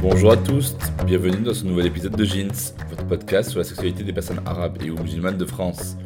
[0.00, 0.76] Bonjour à tous,
[1.06, 2.50] bienvenue dans ce nouvel épisode de Jeans,
[2.90, 5.96] votre podcast sur la sexualité des personnes arabes et ou musulmanes de France.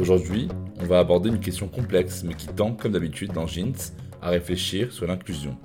[0.00, 0.48] Aujourd'hui,
[0.80, 4.92] on va aborder une question complexe mais qui tend, comme d'habitude dans Jeans, à réfléchir
[4.92, 5.56] sur l'inclusion.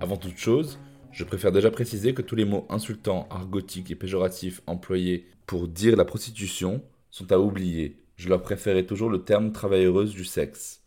[0.00, 0.78] Avant toute chose,
[1.16, 5.96] je préfère déjà préciser que tous les mots insultants, argotiques et péjoratifs employés pour dire
[5.96, 7.96] la prostitution sont à oublier.
[8.16, 10.82] Je leur préférais toujours le terme travailleuse du sexe.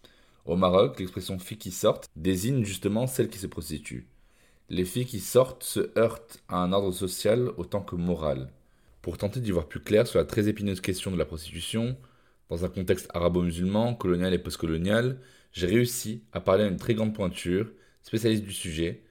[0.46, 4.08] Au Maroc, l'expression fille qui sortent désigne justement celle qui se prostitue.
[4.70, 8.52] Les filles qui sortent se heurtent à un ordre social autant que moral.
[9.02, 11.98] Pour tenter d'y voir plus clair sur la très épineuse question de la prostitution,
[12.50, 15.18] dans un contexte arabo-musulman, colonial et postcolonial,
[15.54, 17.72] j'ai réussi à parler à une très grande pointure,
[18.04, 19.02] spécialiste du sujet.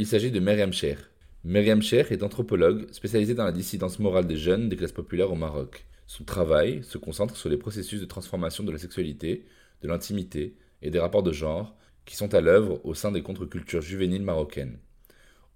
[0.00, 1.10] Il s'agit de Myriam Cher.
[1.42, 5.34] Myriam Cher est anthropologue spécialisée dans la dissidence morale des jeunes des classes populaires au
[5.34, 5.86] Maroc.
[6.06, 9.44] Son travail se concentre sur les processus de transformation de la sexualité,
[9.82, 13.80] de l'intimité et des rapports de genre qui sont à l'œuvre au sein des contre-cultures
[13.80, 14.78] juvéniles marocaines.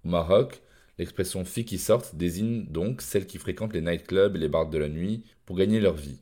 [0.03, 0.61] Au Maroc,
[0.97, 4.77] l'expression filles qui sortent désigne donc celles qui fréquentent les nightclubs et les bars de
[4.77, 6.19] la nuit pour gagner leur vie.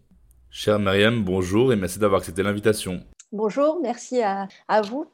[0.52, 3.04] Chère Myriam, bonjour et merci d'avoir accepté l'invitation.
[3.32, 5.12] Bonjour, merci à vous.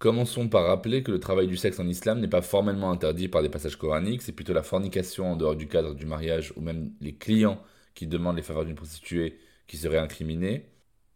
[0.00, 3.42] Commençons par rappeler que le travail du sexe en islam n'est pas formellement interdit par
[3.42, 6.92] des passages coraniques, c'est plutôt la fornication en dehors du cadre du mariage ou même
[7.02, 7.60] les clients
[7.94, 10.64] qui demandent les faveurs d'une prostituée qui seraient incriminés.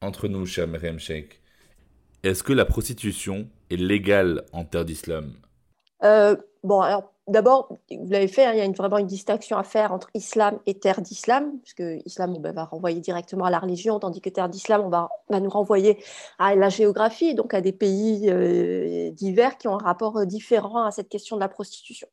[0.02, 1.40] Entre nous, cher Myriam Sheikh,
[2.24, 5.32] est-ce que la prostitution est légale en terre d'islam?
[6.02, 9.62] Euh, bon, alors d'abord, vous l'avez fait, hein, il y a vraiment une distinction à
[9.62, 14.20] faire entre islam et terre d'islam, puisque islam va renvoyer directement à la religion, tandis
[14.20, 16.02] que terre d'islam, on va, nous renvoyer
[16.38, 20.84] à la géographie, donc à des pays euh, divers qui ont un rapport euh, différent
[20.84, 22.08] à cette question de la prostitution.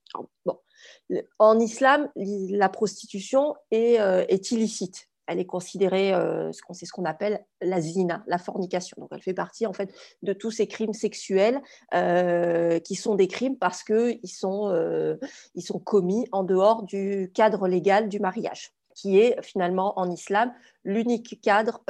[1.39, 5.10] En islam, la prostitution est, euh, est illicite.
[5.27, 8.95] Elle est considérée, euh, ce c'est ce qu'on appelle la zina, la fornication.
[8.99, 9.93] Donc, elle fait partie en fait
[10.23, 11.61] de tous ces crimes sexuels
[11.93, 15.17] euh, qui sont des crimes parce qu'ils sont, euh,
[15.59, 21.39] sont commis en dehors du cadre légal du mariage, qui est finalement en islam l'unique
[21.41, 21.81] cadre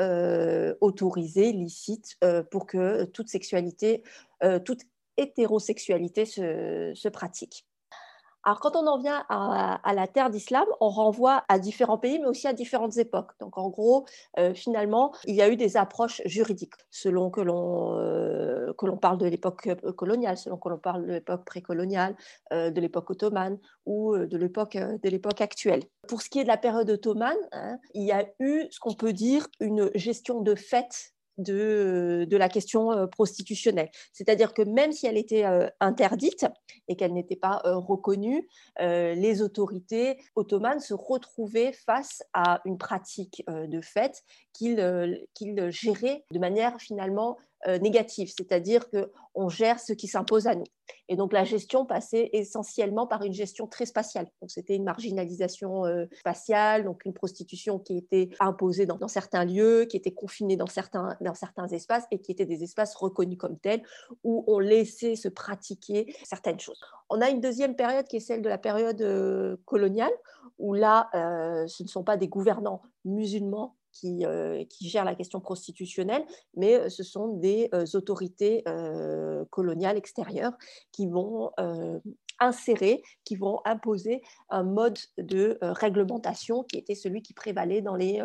[0.82, 2.18] autorisé, licite,
[2.52, 4.04] pour que toute sexualité,
[4.66, 4.82] toute
[5.18, 7.66] hétérosexualité se, se pratique.
[8.44, 12.26] Alors, quand on en vient à, la terre d'islam, on renvoie à différents pays, mais
[12.26, 13.32] aussi à différentes époques.
[13.40, 14.06] Donc, en gros,
[14.40, 19.28] euh, finalement, il y a eu des approches juridiques, selon que l'on euh, parle de
[19.28, 22.16] l'époque euh, coloniale, selon que l'on parle de l'époque précoloniale,
[22.52, 25.84] euh, de l'époque ottomane ou de l'époque de l'époque actuelle.
[26.08, 28.94] Pour ce qui est de la période ottomane, hein, il y a eu ce qu'on
[28.94, 33.90] peut dire une gestion de fait de, de la question euh, prostitutionnelle.
[34.14, 36.46] C'est-à-dire que même si elle était euh, interdite
[36.88, 38.48] et qu'elle n'était pas euh, reconnue,
[38.80, 45.72] euh, les autorités ottomanes se retrouvaient face à une pratique euh, de fait qu'ils euh,
[45.72, 50.66] géraient de manière finalement euh, négative, c'est-à-dire qu'on gère ce qui s'impose à nous.
[51.12, 54.28] Et donc la gestion passait essentiellement par une gestion très spatiale.
[54.42, 59.86] Donc c'était une marginalisation euh, spatiale, donc une prostitution qui était imposée dans, certains lieux,
[59.86, 63.58] qui était confinée dans certains, dans certains espaces et qui étaient des espaces reconnus comme
[63.58, 63.84] tels
[64.24, 66.80] où on laissait se pratiquer certaines choses.
[67.10, 70.14] On a une deuxième période qui est celle de la période euh, coloniale,
[70.60, 75.40] où là, euh, ce ne sont pas des gouvernants musulmans qui, euh, gèrent la question
[75.40, 76.24] prostitutionnelle,
[76.56, 80.54] mais euh, ce sont des euh, autorités euh, coloniales extérieures
[80.92, 81.52] qui vont
[82.40, 88.20] insérer, qui vont imposer un mode de réglementation qui était celui qui prévalait dans les,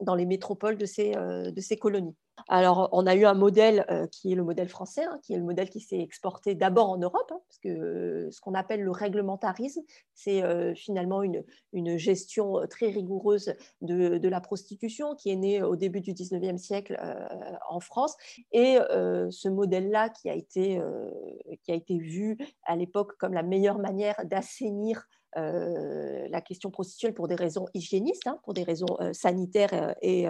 [0.00, 2.16] dans les métropoles de ces, euh, de ces colonies.
[2.48, 5.36] Alors, on a eu un modèle euh, qui est le modèle français, hein, qui est
[5.36, 8.82] le modèle qui s'est exporté d'abord en Europe, hein, parce que euh, ce qu'on appelle
[8.82, 9.82] le réglementarisme,
[10.14, 10.42] c'est
[10.74, 16.00] finalement une, une, gestion très rigoureuse de, de, la prostitution qui est née au début
[16.00, 16.96] du 19e siècle
[17.68, 18.16] en France.
[18.52, 18.78] Et
[19.30, 25.08] ce modèle-là qui, a qui a été vu à l'époque comme la meilleure manière d'assainir
[25.34, 30.26] la question prostitutionnelle pour des raisons hygiénistes, hein, pour des raisons sanitaires et,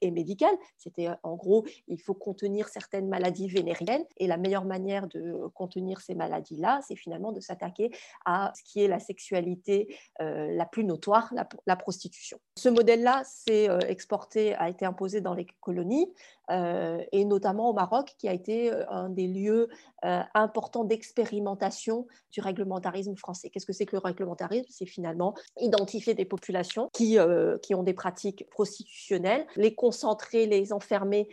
[0.00, 0.56] et médicales.
[0.78, 6.00] C'était en gros, il faut contenir certaines maladies vénériennes et la meilleure manière de contenir
[6.00, 7.90] ces maladies-là, c'est finalement de s'attaquer
[8.24, 11.32] à ce qui est la sexualité la plus notoire,
[11.66, 12.38] la, prostitution.
[12.56, 16.12] Ce modèle-là s'est exporté, a été imposé dans les colonies
[16.50, 19.68] et notamment au Maroc, qui a été un des lieux
[20.02, 23.48] importants d'expérimentation du réglementarisme français.
[23.50, 24.66] Qu'est-ce que c'est que le réglementarisme?
[24.68, 27.18] C'est finalement identifier des populations qui,
[27.62, 31.28] qui ont des pratiques prostitutionnelles, les concentrer, les enfermer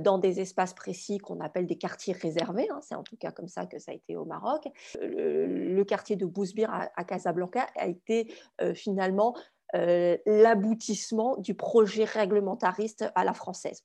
[0.00, 2.68] dans des espaces précis qu'on appelle des quartiers réservés.
[2.70, 2.80] Hein.
[2.82, 4.66] c'est en tout cas comme ça que ça a été au Maroc.
[5.00, 8.34] Le, quartier de Bousbir à, Casablanca a été
[8.74, 9.36] finalement
[9.74, 13.84] l'aboutissement du projet réglementariste à la française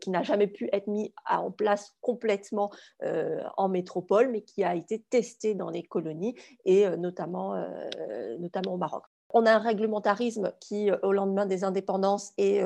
[0.00, 2.70] qui n'a jamais pu être mis en place complètement
[3.02, 8.36] euh, en métropole, mais qui a été testé dans les colonies et euh, notamment, euh,
[8.38, 9.04] notamment au Maroc.
[9.32, 12.60] On a un réglementarisme qui, au lendemain des indépendances, est,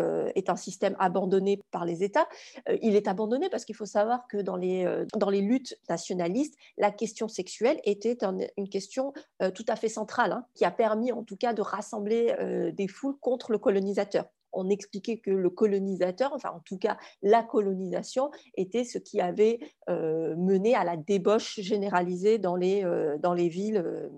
[0.48, 2.26] un système abandonné par les États.
[2.81, 6.90] il est abandonné parce qu'il faut savoir que dans les, dans les luttes nationalistes, la
[6.90, 8.16] question sexuelle était
[8.56, 9.12] une question
[9.54, 12.34] tout à fait centrale, hein, qui a permis en tout cas de rassembler
[12.75, 17.42] des foules contre le colonisateur on expliquait que le colonisateur, enfin en tout cas la
[17.42, 19.58] colonisation, était ce qui avait
[19.88, 24.08] euh, mené à la débauche généralisée dans les, euh, les villes euh,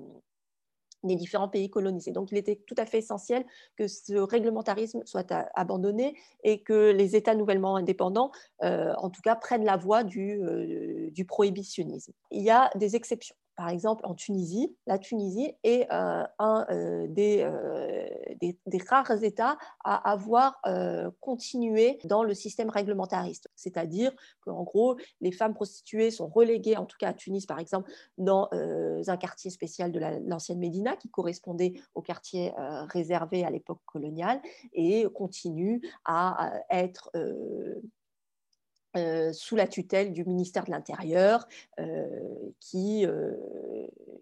[1.05, 2.11] des différents pays colonisés.
[2.11, 3.45] Donc il était tout à fait essentiel
[3.77, 9.65] que ce réglementarisme soit abandonné et que les États nouvellement indépendants, en tout cas, prennent
[9.65, 12.13] la voie du prohibitionnisme.
[12.33, 17.07] Il y a des exceptions par exemple, en Tunisie, la Tunisie est euh, un euh,
[17.07, 18.09] euh,
[18.41, 20.61] des, des, rares États à avoir
[21.21, 23.49] continué dans le système réglementariste.
[23.57, 27.91] C'est-à-dire qu'en gros, les femmes prostituées sont reléguées, en tout cas à Tunis par exemple,
[28.19, 32.53] dans un quartier spécial de l'ancienne Médina qui correspondait au quartier
[32.89, 34.41] réservé à l'époque coloniale
[34.75, 37.11] et continuent à être
[38.97, 41.47] euh, sous la tutelle du ministère de l'Intérieur
[41.81, 42.07] euh,
[42.61, 43.33] qui, euh,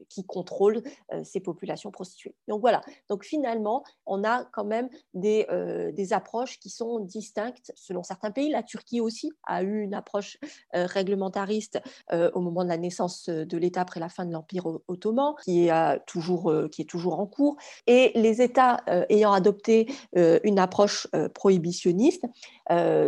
[0.09, 0.83] qui contrôle
[1.23, 2.35] ces populations prostituées.
[2.49, 5.47] Donc voilà, donc finalement, on a quand même des,
[5.93, 8.51] des, approches qui sont distinctes selon certains pays.
[8.51, 10.39] La Turquie aussi a eu une approche
[10.73, 11.81] réglementariste
[12.13, 16.01] au moment de la naissance de l'État après la fin de l'Empire ottoman, qui est,
[16.07, 17.57] toujours, qui est toujours en cours.
[17.87, 18.79] Et les États
[19.09, 22.25] ayant adopté une approche prohibitionniste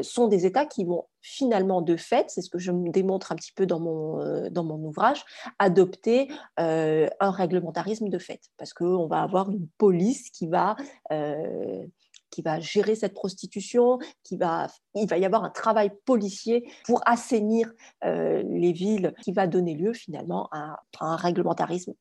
[0.02, 3.50] sont des États qui vont finalement de fait, c'est ce que je démontre un petit
[3.50, 5.24] peu dans mon, euh, dans mon ouvrage,
[5.58, 6.30] adopter
[6.60, 10.76] euh, un réglementarisme de fait, parce qu'on va avoir une police qui va...
[11.10, 11.84] Euh,
[12.28, 17.00] qui va gérer cette prostitution, qui va, il va y avoir un travail policier pour
[17.06, 21.94] assainir les villes, qui va donner lieu finalement à un réglementarisme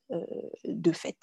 [0.66, 1.16] de fait.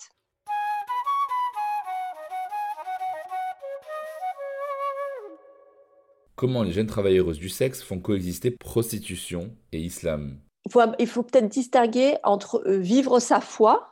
[6.42, 10.40] Comment les jeunes travailleuses du sexe font coexister prostitution et islam.
[10.98, 13.91] Il faut, peut-être distinguer entre euh, vivre sa foi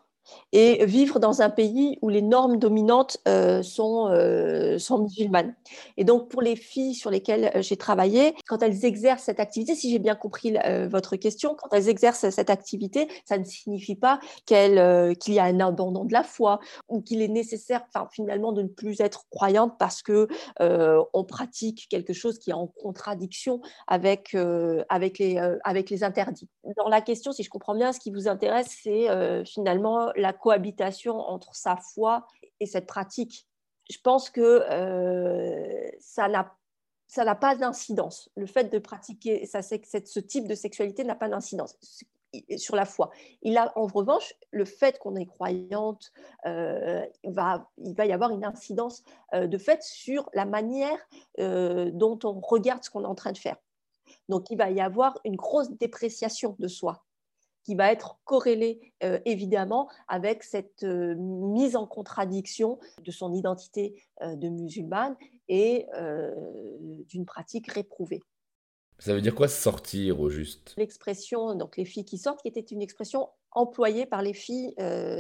[0.53, 5.55] et vivre dans un pays où les normes dominantes euh, sont, euh, musulmanes.
[5.97, 9.75] Et donc, pour les filles sur lesquelles euh, j'ai travaillé, quand elles exercent cette activité,
[9.75, 10.57] si j'ai bien compris
[10.91, 15.61] votre question, quand elles exercent cette activité, ça ne signifie pas qu'il y a un
[15.61, 16.59] abandon de la foi
[16.89, 20.29] ou qu'il est nécessaire, finalement, de ne plus être croyante parce que
[20.59, 24.35] on pratique quelque chose qui est en contradiction avec,
[24.89, 26.49] avec les interdits.
[26.77, 29.07] Dans la question, si je comprends bien, ce qui vous intéresse, c'est
[29.45, 32.27] finalement la cohabitation entre sa foi
[32.61, 33.47] et cette pratique.
[33.91, 38.31] Je pense que euh, ça n'a pas d'incidence.
[38.37, 41.77] Le fait de pratiquer ce type de sexualité n'a pas d'incidence
[42.57, 43.11] sur la foi.
[43.43, 46.13] Il a en revanche le fait qu'on est croyante,
[46.47, 49.03] euh, va, il va y avoir une incidence
[49.35, 50.99] euh, de fait sur la manière
[51.39, 53.57] dont on regarde ce qu'on est en train de faire.
[54.29, 57.05] Donc il va y avoir une grosse dépréciation de soi
[57.71, 64.03] qui va être corrélé euh, évidemment avec cette euh, mise en contradiction de son identité
[64.23, 65.17] euh, de musulmane
[65.49, 65.87] et
[67.09, 68.23] d'une pratique réprouvée.
[68.99, 70.75] Ça veut dire quoi sortir au juste?
[70.77, 74.75] L'expression, donc les filles qui sortent, qui était une expression employée par les filles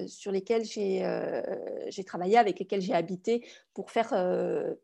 [0.06, 4.10] sur lesquelles j'ai travaillé, avec lesquelles j'ai habité pour faire,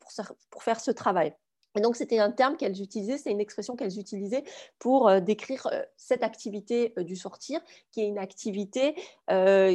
[0.01, 0.11] pour,
[0.51, 1.33] pour faire ce travail.
[1.77, 4.45] Et donc, c'était un terme qu'elles utilisaient, c'est une expression qu'elles utilisaient
[4.79, 7.61] pour euh, décrire euh, cette activité euh, du sortir,
[7.93, 8.95] qui est une activité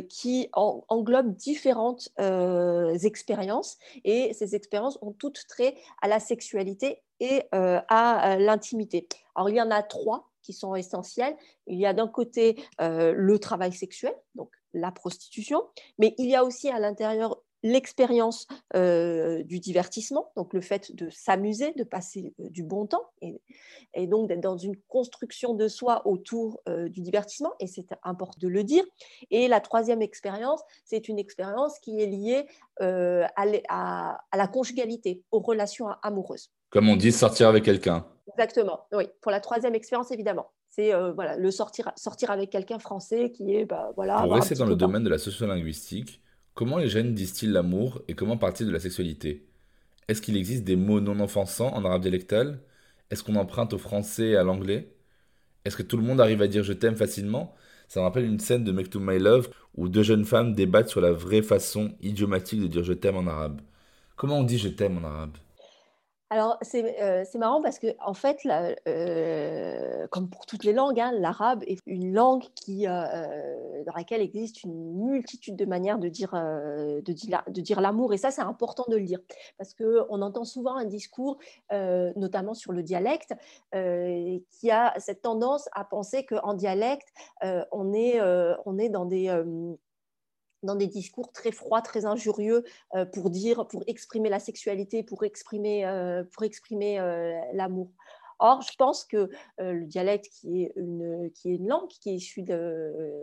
[0.10, 2.10] qui englobe différentes
[3.04, 3.78] expériences.
[4.04, 9.08] Et ces expériences ont toutes trait à la sexualité et à l'intimité.
[9.36, 11.36] Alors, il y en a trois qui sont essentielles.
[11.68, 15.64] Il y a d'un côté le travail sexuel, donc la prostitution,
[15.98, 21.10] mais il y a aussi à l'intérieur l'expérience euh, du divertissement, donc le fait de
[21.10, 26.02] s'amuser, de passer euh, du bon temps, et, donc d'être dans une construction de soi
[26.08, 28.84] autour euh, du divertissement, et c'est important de le dire.
[29.30, 32.46] Et la troisième expérience, c'est une expérience qui est liée
[32.80, 36.50] à, la conjugalité, aux relations amoureuses.
[36.72, 38.08] Comme on dit, sortir avec quelqu'un.
[38.30, 40.52] Exactement, oui, pour la troisième expérience, évidemment.
[40.70, 43.66] C'est voilà, le sortir, sortir avec quelqu'un français qui est...
[43.66, 46.22] Bah, voilà, pour rester dans le domaine de la sociolinguistique,
[46.54, 49.48] Comment les jeunes disent-ils l'amour et comment partent-ils de la sexualité?
[50.08, 52.60] Est-ce qu'il existe des mots non offensants en arabe dialectal?
[53.10, 54.94] Est-ce qu'on emprunte au français et à l'anglais?
[55.66, 57.56] Est-ce que tout le monde arrive à dire je t'aime facilement?
[57.88, 60.90] Ça me rappelle une scène de Make to My Love où deux jeunes femmes débattent
[60.90, 63.62] sur la vraie façon idiomatique de dire je t'aime en arabe.
[64.18, 65.38] Comment on dit je t'aime en arabe?
[66.32, 68.40] Alors, euh, c'est marrant parce que, en fait,
[68.88, 74.22] euh, comme pour toutes les langues, hein, l'arabe est une langue qui, euh, dans laquelle
[74.22, 76.32] existe une multitude de manières de dire,
[77.82, 78.14] l'amour.
[78.14, 79.20] Et ça, c'est important de le dire
[79.58, 81.38] parce qu'on entend souvent un discours,
[81.70, 83.34] notamment sur le dialecte,
[83.74, 87.10] qui a cette tendance à penser qu'en dialecte,
[87.74, 89.28] on est dans des
[90.64, 92.64] dans des discours très froids, très injurieux
[92.96, 97.90] euh, pour dire, pour exprimer la sexualité, pour exprimer, euh, pour exprimer euh, l'amour.
[98.44, 102.16] Or, je pense que le dialecte, qui est, une, qui est une langue qui est
[102.16, 103.14] issue de,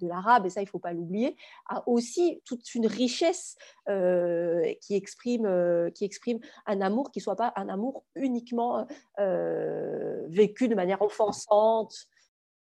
[0.00, 1.36] l'arabe, et ça, il ne faut pas l'oublier,
[1.68, 7.52] a aussi toute une richesse qui, exprime, qui exprime un amour qui ne soit pas
[7.56, 8.86] un amour uniquement
[9.18, 12.08] vécu de manière offensante.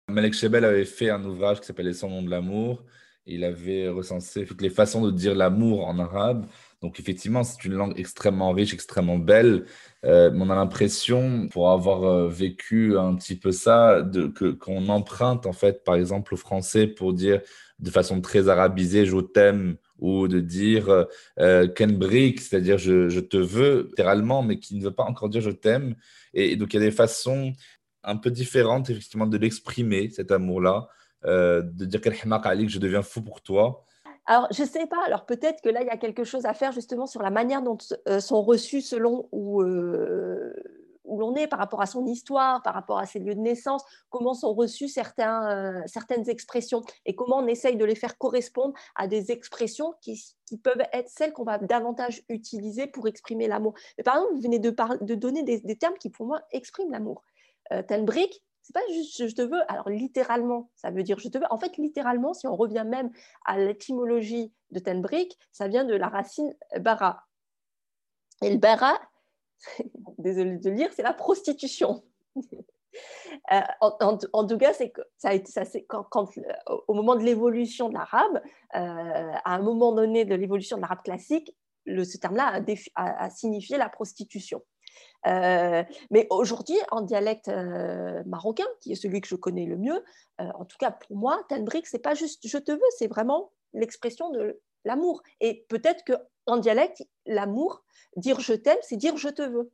[0.08, 2.82] Malek Chebel avait fait un ouvrage qui s'appelait Son nom de l'amour,
[3.26, 6.46] il avait recensé toutes les façons de dire l'amour en arabe.
[6.82, 9.66] Donc effectivement, c'est une langue extrêmement riche, extrêmement belle.
[10.06, 14.04] Euh, on a l'impression, pour avoir euh, vécu un petit peu ça,
[14.36, 17.42] que, qu'on emprunte en fait, par exemple, au français pour dire
[17.78, 21.06] de façon très arabisée, je t'aime, ou de dire
[21.40, 25.42] euh, Brick, c'est-à-dire je, je, te veux, littéralement, mais qui ne veut pas encore dire
[25.42, 25.96] je t'aime.
[26.34, 27.54] Et, et donc il y a des façons
[28.04, 30.88] un peu différentes, effectivement, de l'exprimer, cet amour-là.
[31.26, 33.86] Euh, de dire qu'elle Ali, que je deviens fou pour toi
[34.28, 35.04] alors, je ne sais pas.
[35.08, 37.64] Alors, peut-être que là, il y a quelque chose à faire justement sur la manière
[37.64, 40.54] dont euh, sont reçus selon où, euh,
[41.06, 43.84] où l'on est par rapport à son histoire, par rapport à ses lieux de naissance,
[44.12, 49.08] comment sont reçues certains, certaines expressions et comment on essaye de les faire correspondre à
[49.08, 53.74] des expressions qui, qui peuvent être celles qu'on va davantage utiliser pour exprimer l'amour.
[54.06, 57.24] Par exemple, vous venez de, de donner des, termes qui, pour moi, expriment l'amour.
[57.72, 59.62] Euh, Tenbrick, c'est pas juste je te veux.
[59.72, 61.46] Alors littéralement, ça veut dire je te veux.
[61.50, 63.12] En fait, littéralement, si on revient même
[63.46, 67.26] à l'étymologie de Tenbrick, ça vient de la racine bara.
[68.42, 69.00] Et le bara,
[70.18, 72.04] désolé de le dire, c'est la prostitution.
[73.54, 76.30] Euh, en, tout cas, c'est ça a été ça, quand, quand,
[76.88, 78.42] au moment de l'évolution de l'arabe,
[78.76, 82.62] euh, à un moment donné de l'évolution de l'arabe classique, ce terme-là
[82.96, 84.62] a, signifié la prostitution.
[85.28, 90.04] Euh, mais aujourd'hui, en dialecte euh, marocain, qui est celui que je connais le mieux,
[90.40, 93.52] euh, en tout cas pour moi, Tenbrick, c'est pas juste je te veux, c'est vraiment
[93.74, 95.22] l'expression de l'amour.
[95.40, 96.14] Et peut-être que
[96.48, 97.84] en dialecte, l'amour,
[98.16, 99.72] dire je t'aime, c'est dire je te veux.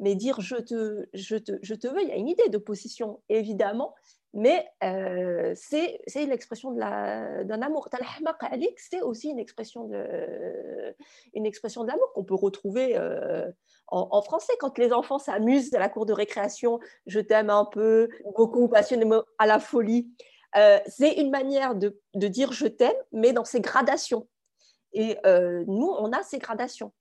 [0.00, 2.58] Mais dire je te, je te, je te veux, il y a une idée de
[2.58, 3.94] position, évidemment,
[4.34, 7.88] mais euh, c'est l'expression d'un amour.
[8.76, 10.94] c'est aussi une expression de,
[11.34, 13.50] une expression d'amour qu'on peut retrouver euh,
[13.88, 14.54] en, français.
[14.58, 19.22] Quand les enfants s'amusent à la cour de récréation, je t'aime un peu, beaucoup, passionnément,
[19.38, 20.08] à la folie.
[20.56, 24.28] Euh, c'est une manière de, de dire je t'aime, mais dans ses gradations.
[24.94, 26.92] Et nous, on a ces gradations.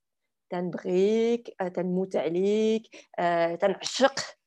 [0.50, 4.41] Tanbrik, Tanmoutalik, Tanashq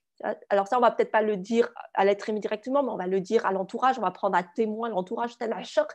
[0.49, 3.07] alors ça, on va peut-être pas le dire à l'être aimé directement, mais on va
[3.07, 3.99] le dire à l'entourage.
[3.99, 5.37] On va prendre à témoin l'entourage.
[5.39, 5.89] Tel choc.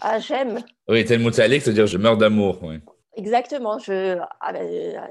[0.00, 0.60] Ah, j'aime.
[0.88, 2.60] Oui, tel mot c'est-à-dire je meurs d'amour.
[3.16, 3.78] Exactement.
[3.78, 5.08] Je, ah, ben,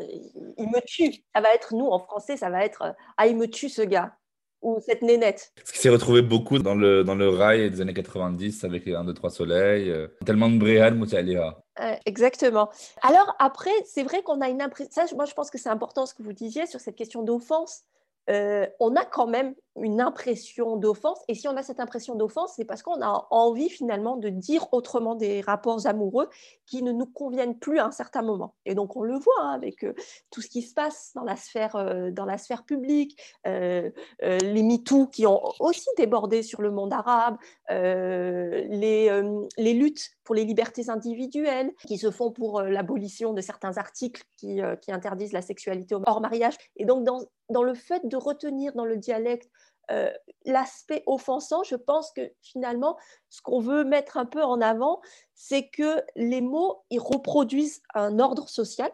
[0.57, 1.23] il me tue.
[1.33, 4.13] Ça va être nous en français, ça va être ah il me tue ce gars
[4.61, 5.53] ou cette nénette.
[5.63, 8.93] Ce qui s'est retrouvé beaucoup dans le, dans le rail des années 90 avec les
[8.93, 9.89] 1, 2, 3 soleils.
[9.89, 11.57] Euh, tellement de bréal, Moutalia.
[11.79, 12.69] Euh, exactement.
[13.01, 15.03] Alors après, c'est vrai qu'on a une impression.
[15.15, 17.83] moi, je pense que c'est important ce que vous disiez sur cette question d'offense.
[18.29, 21.19] Euh, on a quand même une impression d'offense.
[21.27, 24.67] Et si on a cette impression d'offense, c'est parce qu'on a envie finalement de dire
[24.71, 26.29] autrement des rapports amoureux
[26.65, 28.55] qui ne nous conviennent plus à un certain moment.
[28.65, 29.93] Et donc on le voit hein, avec euh,
[30.31, 35.07] tout ce qui se passe dans la sphère, euh, dans la sphère publique, les MeToo
[35.07, 37.37] qui ont aussi débordé sur le monde arabe,
[37.69, 39.21] les,
[39.57, 44.61] les luttes pour les libertés individuelles qui se font pour l'abolition de certains articles qui,
[44.81, 46.55] qui, interdisent la sexualité hors mariage.
[46.77, 49.49] Et donc dans, dans le fait de retenir dans le dialecte
[49.91, 50.11] euh,
[50.45, 52.97] l'aspect offensant, je pense que finalement,
[53.29, 55.01] ce qu'on veut mettre un peu en avant,
[55.33, 58.91] c'est que les mots, ils reproduisent un ordre social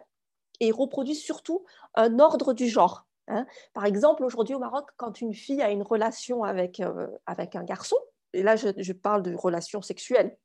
[0.60, 3.06] et ils reproduisent surtout un ordre du genre.
[3.28, 3.46] Hein.
[3.74, 7.64] Par exemple, aujourd'hui au Maroc, quand une fille a une relation avec, euh, avec un
[7.64, 7.96] garçon,
[8.32, 10.36] et là je, parle de relation sexuelle,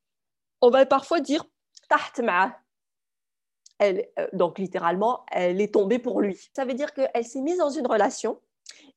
[0.60, 1.44] on va parfois dire
[3.78, 6.38] elle, euh, donc littéralement, elle est tombée pour lui.
[6.54, 8.40] Ça veut dire qu'elle s'est mise dans une relation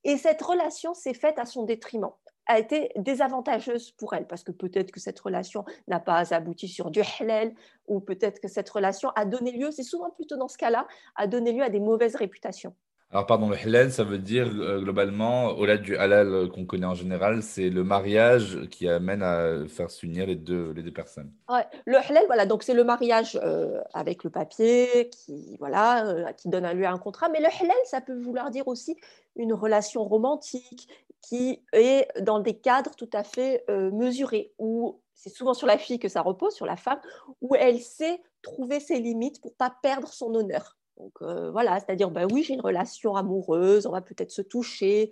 [0.03, 2.11] et cette relation s'est faite à son détriment
[2.47, 6.91] a été désavantageuse pour elle parce que peut-être que cette relation n'a pas abouti sur
[6.91, 7.53] du halal
[7.87, 11.27] ou peut-être que cette relation a donné lieu, c'est souvent plutôt dans ce cas-là, a
[11.27, 12.75] donné lieu à des mauvaises réputations.
[13.15, 16.85] Alors, pardon, le halal, ça veut dire euh, globalement, au-delà du halal euh, qu'on connaît
[16.85, 21.31] en général, c'est le mariage qui amène à faire s'unir les deux, les deux personnes.
[21.47, 26.49] Ouais, le halal, voilà, donc c'est le mariage euh, avec le papier qui, voilà, qui
[26.49, 27.29] donne à un contrat.
[27.29, 28.97] Mais le halal, ça peut vouloir dire aussi
[29.37, 30.89] une relation romantique
[31.21, 35.99] qui est dans des cadres tout à fait mesurés, où c'est souvent sur la fille
[35.99, 36.99] que ça repose, sur la femme,
[37.39, 40.75] où elle sait trouver ses limites pour pas perdre son honneur.
[40.97, 45.11] Donc euh, voilà, c'est-à-dire, ben oui, j'ai une relation amoureuse, on va peut-être se toucher,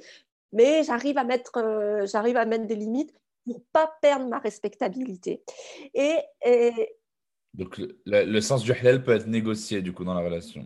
[0.51, 3.13] mais j'arrive à mettre, euh, j'arrive à mettre des limites
[3.45, 5.43] pour pas perdre ma respectabilité.
[5.93, 6.17] Et,
[7.53, 10.65] donc le, le, sens du halal peut être négocié du coup dans la relation.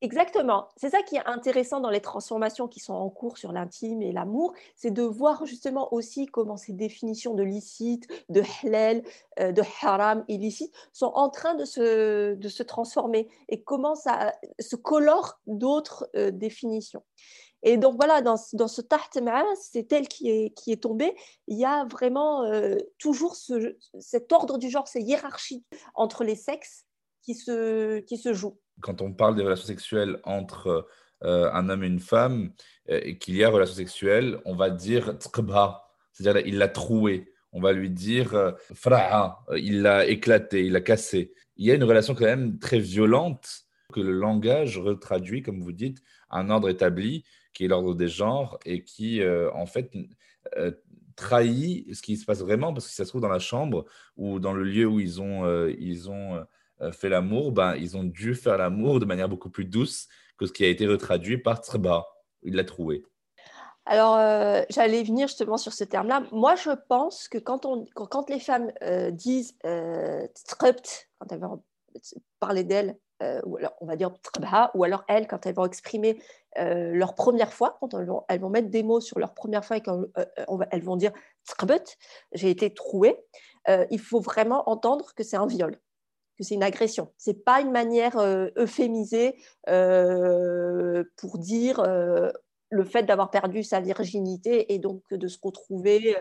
[0.00, 0.68] Exactement.
[0.76, 4.12] C'est ça qui est intéressant dans les transformations qui sont en cours sur l'intime et
[4.12, 9.02] l'amour, c'est de voir justement aussi comment ces définitions de licite, de halal,
[9.40, 14.32] euh, de haram, illicite, sont en train de se, de se transformer et comment ça
[14.60, 17.02] se colore d'autres euh, définitions.
[17.64, 21.16] Et donc voilà, dans, dans ce tahtma, c'est elle qui est, qui est tombée,
[21.48, 25.64] il y a vraiment euh, toujours ce, cet ordre du genre, ces hiérarchies
[25.96, 26.84] entre les sexes
[27.22, 30.86] qui se, qui se jouent quand on parle des relations sexuelles entre
[31.24, 32.52] euh, un homme et une femme,
[32.90, 35.16] euh, et qu'il y a relation sexuelle, on va dire
[36.12, 37.32] c'est-à-dire il l'a troué.
[37.52, 41.32] On va lui dire euh, fraha, il l'a éclaté, il l'a cassé.
[41.56, 45.72] Il y a une relation quand même très violente que le langage retraduit, comme vous
[45.72, 45.98] dites,
[46.30, 49.22] un ordre établi qui est l'ordre des genres et qui,
[49.54, 49.90] en fait,
[51.16, 54.38] trahit ce qui se passe vraiment parce que ça se trouve dans la chambre ou
[54.38, 56.44] dans le lieu où ils ont, ils ont
[56.92, 60.52] fait l'amour, ben, ils ont dû faire l'amour de manière beaucoup plus douce que ce
[60.52, 62.06] qui a été retraduit par Treba.
[62.42, 63.04] Il l'a trouvé.
[63.90, 66.22] Alors, euh, j'allais venir justement sur ce terme-là.
[66.30, 70.26] Moi, je pense que quand, on, quand les femmes euh, disent euh,
[70.58, 71.62] quand elles vont
[72.38, 72.98] parler d'elles,
[73.44, 74.12] ou alors on va dire
[74.74, 76.22] ou alors elles, quand elles vont exprimer
[76.56, 77.92] leur première fois, quand
[78.28, 80.04] elles vont, mettre des mots sur leur première fois et quand
[80.70, 81.10] elles vont dire
[82.32, 83.16] j'ai été trouée,
[83.90, 85.80] il faut vraiment entendre que c'est un viol
[86.38, 87.12] que c'est une agression.
[87.18, 89.36] Ce n'est pas une manière euh, euphémisée
[89.68, 92.30] euh, pour dire euh,
[92.70, 96.16] le fait d'avoir perdu sa virginité et donc de se retrouver.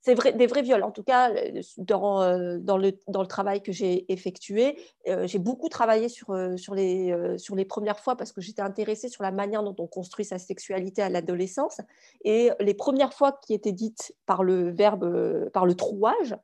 [0.00, 0.82] C'est vrai, des vrais viols.
[0.82, 1.32] En tout cas,
[1.78, 7.14] dans, dans, le, dans le travail que j'ai effectué, j'ai beaucoup travaillé sur, sur, les,
[7.38, 10.38] sur les premières fois parce que j'étais intéressée sur la manière dont on construit sa
[10.38, 11.80] sexualité à l'adolescence.
[12.24, 16.36] Et les premières fois qui étaient dites par le verbe, par le trouage,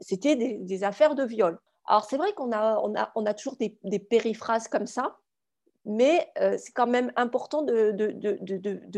[0.00, 1.58] c'était des, affaires de viol.
[1.86, 5.16] Alors c'est vrai qu'on a, on a, on a toujours des, périphrases comme ça,
[5.84, 7.92] mais euh, c'est quand même important de,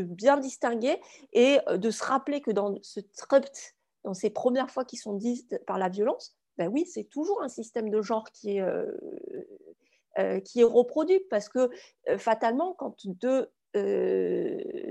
[0.04, 1.00] bien distinguer
[1.32, 5.14] et euh, de se rappeler que dans ce trupt, dans ces premières fois qui sont
[5.14, 10.40] dites par la violence, ben oui, c'est toujours un système de genre qui est, euh,
[10.40, 11.70] qui est reproduit parce que
[12.18, 13.48] fatalement, quand deux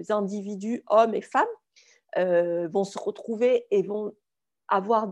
[0.09, 1.45] individus, hommes et femmes,
[2.15, 4.13] vont se retrouver et vont
[4.71, 5.11] avoir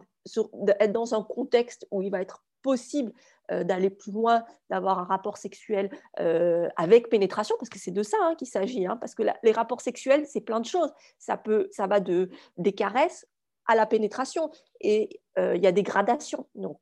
[0.79, 3.13] être dans un contexte où il va être possible
[3.51, 8.03] euh, d'aller plus loin, d'avoir un rapport sexuel euh, avec pénétration, parce que c'est de
[8.03, 10.91] ça hein, qu'il s'agit, hein, parce que les rapports sexuels, c'est plein de choses.
[11.17, 13.27] Ça, peut, ça va de, des caresses
[13.65, 16.47] à la pénétration, et euh, il y a des gradations.
[16.55, 16.79] Donc,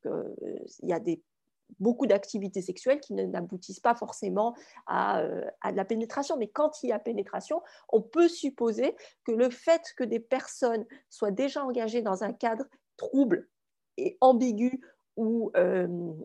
[0.81, 1.21] il y a des,
[1.79, 5.23] beaucoup d'activités sexuelles qui n'aboutissent pas forcément à,
[5.61, 6.37] à, de la pénétration.
[6.37, 10.85] Mais quand il y a pénétration, on peut supposer que le fait que des personnes
[11.09, 12.65] soient déjà engagées dans un cadre
[12.97, 13.47] trouble
[13.97, 14.81] et ambigu
[15.19, 16.21] euh, où,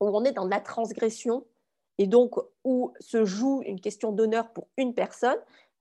[0.00, 1.46] on est dans la transgression
[1.98, 5.38] et donc où se joue une question d'honneur pour une personne,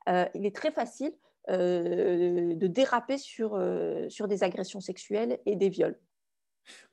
[0.09, 1.13] euh, il est très facile
[1.49, 5.99] euh, de déraper sur des agressions sexuelles et des viols.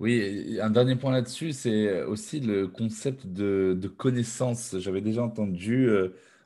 [0.01, 4.77] Oui, un dernier point là-dessus, c'est aussi le concept de, connaissance.
[4.79, 5.89] J'avais déjà entendu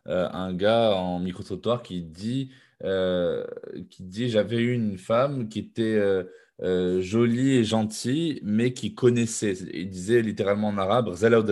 [0.07, 2.51] un gars en micro-trottoir qui dit,
[3.91, 6.25] qui dit j'avais eu une femme qui était
[6.63, 9.55] euh, jolie et gentille, mais qui connaissait.
[9.73, 11.43] Il disait littéralement en arabe, ça veut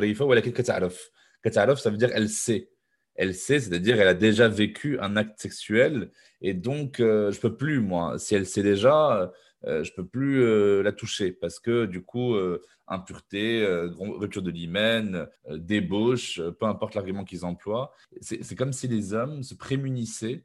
[1.97, 2.69] dire elle sait.
[3.17, 6.11] elle sait, c'est-à-dire elle a déjà vécu un acte sexuel
[6.43, 8.19] et donc je je peux plus moi.
[8.19, 9.33] Si elle sait déjà,
[9.65, 12.35] je je peux plus la toucher parce que du coup
[12.87, 13.65] impureté,
[13.99, 17.93] rupture de l'hymen, débauche, peu importe l'argument qu'ils emploient.
[18.21, 20.45] C'est comme si les hommes se prémunissaient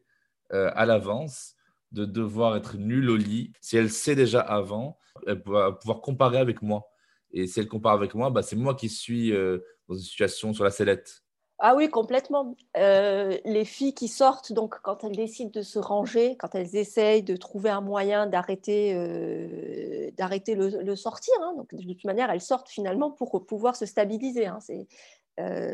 [0.49, 1.55] à l'avance
[1.91, 3.53] de devoir être nulle au lit.
[3.61, 6.87] Si elle sait déjà avant, elle va pouvoir comparer avec moi.
[7.31, 10.53] Et si elle compare avec moi, bah, c'est moi qui suis euh, dans une situation
[10.53, 11.24] sur la sellette.
[11.59, 12.53] Ah oui, complètement.
[12.75, 17.23] Euh, les filles qui sortent, donc quand elles décident de se ranger, quand elles essayent
[17.23, 22.69] de trouver un moyen d'arrêter euh, le, sortir, hein, donc de toute manière, elles sortent
[22.69, 24.47] finalement pour pouvoir se stabiliser.
[24.47, 24.59] Hein.
[24.59, 24.87] c'est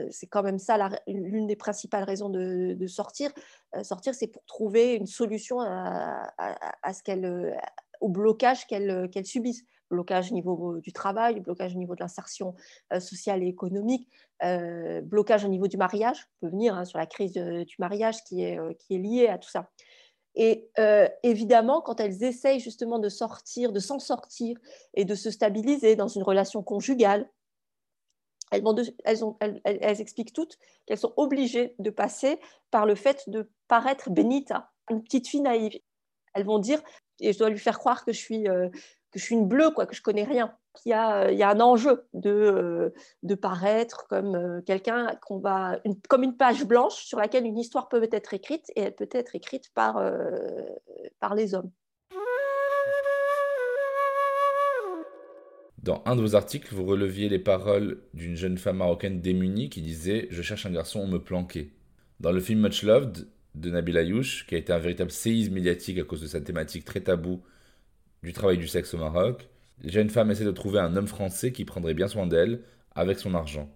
[0.09, 3.31] c'est quand même ça l'une des principales raisons de, sortir.
[3.83, 7.53] sortir, c'est pour trouver une solution à, ce
[7.99, 12.55] au blocage qu'elles subissent blocage au niveau du travail, blocage au niveau de l'insertion
[12.99, 14.09] sociale et économique,
[15.03, 18.43] blocage au niveau du mariage, on peut venir hein, sur la crise du mariage qui
[18.43, 19.69] est, qui est liée à tout ça.
[20.35, 20.69] Et
[21.23, 24.57] évidemment, quand elles essayent justement de sortir, de s'en sortir
[24.93, 27.29] et de se stabiliser dans une relation conjugale,
[28.51, 35.03] elles, expliquent toutes qu'elles sont obligées de passer par le fait de paraître bénita, une
[35.03, 35.79] petite fille naïve.
[36.33, 36.81] Elles vont dire,
[37.19, 38.69] et je dois lui faire croire que je suis, euh,
[39.11, 40.53] que je suis une bleue, quoi, que je connais rien.
[40.85, 42.93] Il y a, il y a un enjeu de, euh,
[43.23, 47.89] de paraître comme euh, quelqu'un qu'on va, comme une page blanche sur laquelle une histoire
[47.89, 50.01] peut être écrite et elle peut être écrite par,
[51.19, 51.71] par les hommes.
[55.83, 59.81] Dans un de vos articles, vous releviez les paroles d'une jeune femme marocaine démunie qui
[59.81, 61.71] disait Je cherche un garçon, on me planquait.
[62.19, 65.97] Dans le film Much Loved de Nabil Ayouch, qui a été un véritable séisme médiatique
[65.97, 67.41] à cause de sa thématique très taboue
[68.23, 69.49] du travail du sexe au Maroc,
[69.81, 72.61] les jeunes femmes essaient de trouver un homme français qui prendrait bien soin d'elles
[72.93, 73.69] avec son argent.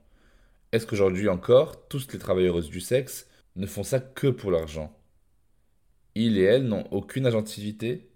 [0.71, 4.93] Est-ce qu'aujourd'hui encore, toutes les travailleuses du sexe ne font ça que pour l'argent?
[6.15, 8.09] Ils et elles n'ont aucune agentivité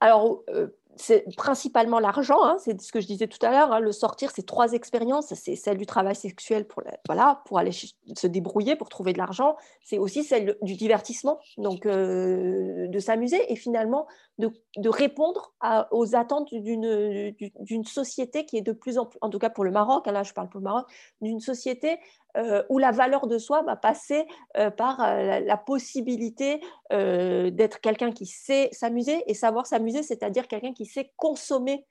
[0.00, 3.72] Alors, euh, c'est principalement l'argent, hein, c'est ce que je disais tout à l'heure.
[3.72, 5.34] Hein, le sortir, c'est trois expériences.
[5.34, 9.56] C'est celle du travail sexuel pour, voilà, pour aller se débrouiller, pour trouver de l'argent.
[9.82, 14.06] C'est aussi celle du divertissement, donc euh, de s'amuser et finalement
[14.38, 14.50] de,
[14.88, 15.54] répondre
[15.90, 19.70] aux attentes d'une société qui est de plus en plus, en tout cas pour le
[19.70, 20.86] Maroc, hein, là je parle pour le Maroc,
[21.20, 21.98] d'une société
[22.36, 28.12] euh, où la valeur de soi va passer euh, par euh, la, possibilité d'être quelqu'un
[28.12, 31.86] qui sait s'amuser et savoir s'amuser, c'est-à-dire quelqu'un qui sait consommer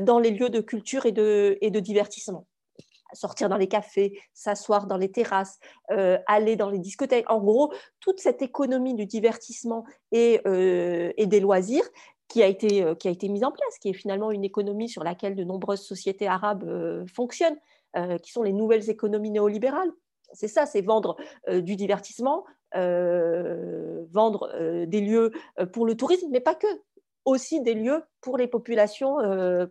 [0.00, 2.46] dans les lieux de culture et de, divertissement
[3.14, 5.58] sortir dans les cafés, s'asseoir dans les terrasses,
[6.26, 7.30] aller dans les discothèques.
[7.30, 11.84] En gros, toute cette économie du divertissement et, des loisirs
[12.28, 15.82] qui a été mise en place, qui est finalement une économie sur laquelle de nombreuses
[15.82, 17.58] sociétés arabes fonctionnent.
[17.96, 19.90] Euh, qui sont les nouvelles économies néolibérales.
[20.34, 21.16] C'est ça, c'est vendre
[21.48, 22.44] euh, du divertissement,
[22.76, 24.52] euh, vendre
[24.84, 25.32] des lieux
[25.72, 26.66] pour le tourisme, mais pas que,
[27.24, 29.16] aussi des lieux pour les populations,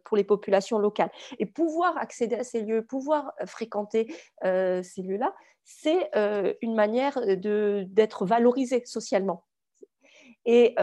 [0.03, 1.11] pour les populations locales.
[1.37, 6.09] Et pouvoir accéder à ces lieux, pouvoir fréquenter ces lieux-là, c'est
[6.61, 9.43] une manière d'être valorisé socialement.
[10.45, 10.75] Et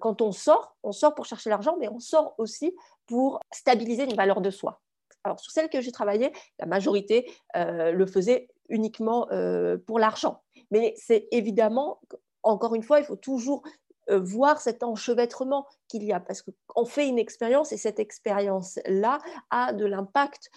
[0.00, 2.72] quand on sort, on sort pour chercher l'argent, mais on sort aussi
[3.06, 4.80] pour stabiliser une valeur de soi.
[5.26, 10.40] Alors, sur celles que j'ai travaillées, la majorité euh, le faisait uniquement euh, pour l'argent.
[10.70, 12.00] Mais c'est évidemment,
[12.44, 13.64] encore une fois, il faut toujours
[14.08, 19.18] euh, voir cet enchevêtrement qu'il y a, parce qu'on fait une expérience et cette expérience-là
[19.50, 20.48] a de l'impact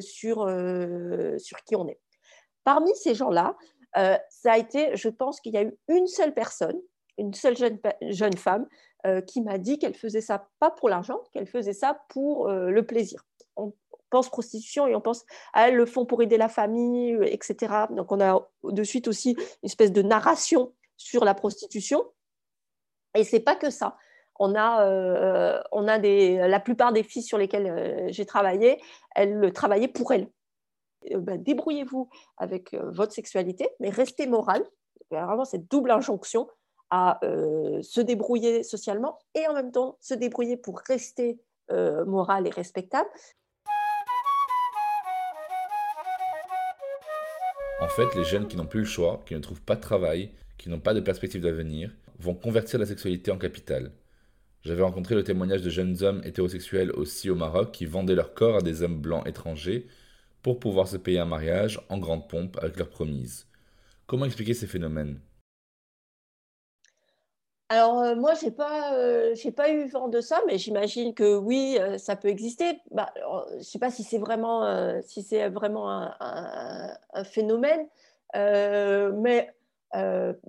[0.00, 0.46] sur,
[1.64, 1.98] qui on est.
[2.64, 3.56] Parmi ces gens-là,
[3.94, 6.78] ça a été, je pense qu'il y a eu une seule personne,
[7.16, 8.66] une seule jeune, jeune femme,
[9.26, 13.24] qui m'a dit qu'elle faisait ça pas pour l'argent, qu'elle faisait ça pour le plaisir
[14.10, 17.86] pense prostitution et on pense à elles le font pour aider la famille, euh, etc.
[17.90, 22.04] Donc on a de suite aussi une espèce de narration sur la prostitution.
[23.14, 23.96] Et c'est pas que ça.
[24.38, 28.80] On a, euh, on a des, la plupart des filles sur lesquelles euh, j'ai travaillé,
[29.14, 30.28] elles travaillaient pour elles.
[31.16, 34.64] Ben, débrouillez-vous avec votre sexualité, mais restez morale.
[35.10, 36.48] Il y a vraiment cette double injonction
[36.90, 43.08] à se débrouiller socialement et en même temps se débrouiller pour rester morale et respectable.
[47.90, 50.68] Fait, les jeunes qui n'ont plus le choix, qui ne trouvent pas de travail, qui
[50.68, 53.92] n'ont pas de perspective d'avenir, vont convertir la sexualité en capital.
[54.62, 58.56] J'avais rencontré le témoignage de jeunes hommes hétérosexuels aussi au Maroc qui vendaient leur corps
[58.56, 59.86] à des hommes blancs étrangers
[60.42, 63.46] pour pouvoir se payer un mariage en grande pompe avec leur promise.
[64.06, 65.18] Comment expliquer ces phénomènes?
[67.72, 71.36] Alors, euh, moi, je n'ai pas, euh, pas eu vent de ça, mais j'imagine que
[71.36, 72.80] oui, euh, ça peut exister.
[72.90, 73.12] Bah,
[73.52, 75.88] je ne sais pas si c'est vraiment, si c'est vraiment
[76.20, 77.86] un, phénomène.
[78.34, 79.48] mais,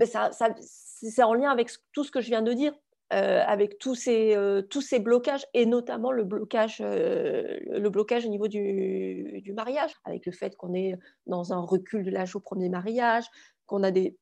[0.05, 2.73] ça, c'est en lien avec tout ce que je viens de dire.
[3.13, 8.25] Euh, avec tous ces, euh, tous ces blocages, et notamment le blocage, euh, le blocage
[8.25, 12.39] au niveau du, mariage, avec le fait qu'on est dans un recul de l'âge au
[12.39, 13.25] premier mariage,
[13.65, 14.15] qu'on a des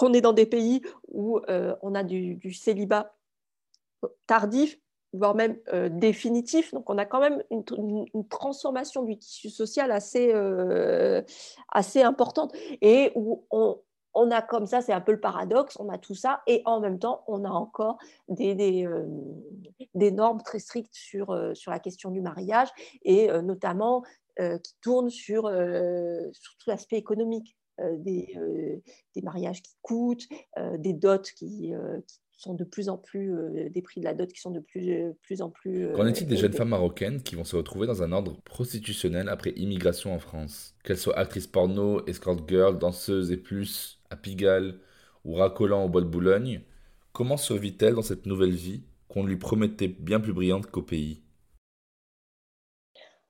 [0.00, 1.40] qu'on est dans des pays où
[1.82, 3.14] on a du, célibat
[4.26, 4.78] tardif,
[5.12, 5.58] voire même
[5.90, 6.72] définitif.
[6.72, 10.32] Donc on a quand même une, transformation du tissu social assez,
[11.68, 15.98] assez importante et où on, a comme ça, c'est un peu le paradoxe, on a
[15.98, 20.94] tout ça, et en même temps, on a encore des, des, euh, normes très strictes
[20.94, 22.68] sur, euh, sur la question du mariage,
[23.02, 24.02] et euh, notamment
[24.64, 27.58] qui tournent sur, sur tout l'aspect économique.
[27.98, 28.34] Des,
[29.14, 30.26] des, mariages qui coûtent,
[30.78, 31.72] des dots qui,
[32.40, 33.34] sont de plus en plus,
[33.70, 35.92] des prix de la dot qui sont de plus, plus en plus.
[35.92, 39.50] Qu'en est-il des jeunes femmes marocaines qui vont se retrouver dans un ordre prostitutionnel après
[39.56, 40.74] immigration en France?
[40.82, 44.78] Qu'elles soient actrices porno, escort girl, danseuses et plus, à Pigalle
[45.24, 46.62] ou racolant au bois de Boulogne,
[47.12, 51.22] comment survit-elle dans cette nouvelle vie qu'on lui promettait bien plus brillante qu'au pays?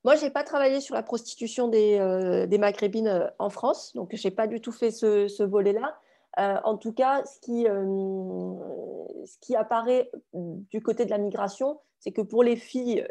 [0.04, 4.14] Moi, je n'ai pas travaillé sur la prostitution des, euh, maghrébines euh, en France, donc
[4.14, 5.98] je n'ai pas du tout fait ce, volet-là.
[6.38, 12.12] Euh, en tout cas, ce qui, ce qui, apparaît du côté de la migration, c'est
[12.12, 13.06] que pour les filles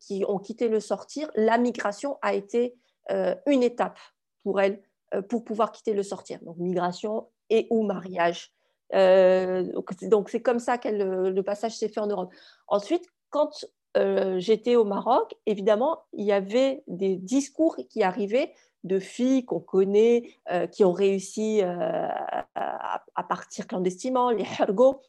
[0.00, 2.74] qui ont quitté le sortir, la migration a été
[3.46, 3.98] une étape
[4.42, 4.82] pour elles
[5.14, 6.38] euh, pour pouvoir quitter le sortir.
[6.42, 8.50] Donc migration et ou mariage.
[8.94, 9.70] Euh,
[10.02, 12.32] donc c'est comme ça que le, passage s'est fait en Europe.
[12.66, 13.64] Ensuite, quand
[13.96, 18.52] euh, j'étais au Maroc, évidemment, il y avait des discours qui arrivaient
[18.84, 20.34] de filles qu'on connaît,
[20.72, 25.00] qui ont réussi à, à, partir clandestinement, les hergos,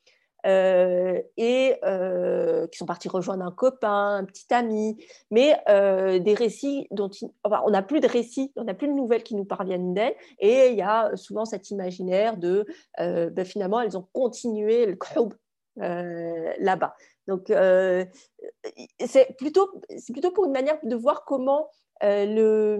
[0.46, 4.98] euh, et euh, qui sont partis rejoindre un copain, un petit ami,
[5.32, 7.10] mais euh, des récits dont
[7.46, 10.68] on n'a plus de récits, on n'a plus de nouvelles qui nous parviennent d'elles, et
[10.68, 12.66] il y a souvent cet imaginaire de
[12.98, 15.34] ben, finalement elles ont continué le khoub
[15.78, 16.96] là-bas.
[17.28, 19.70] Donc c'est plutôt,
[20.12, 21.70] plutôt pour une manière de voir comment
[22.02, 22.80] le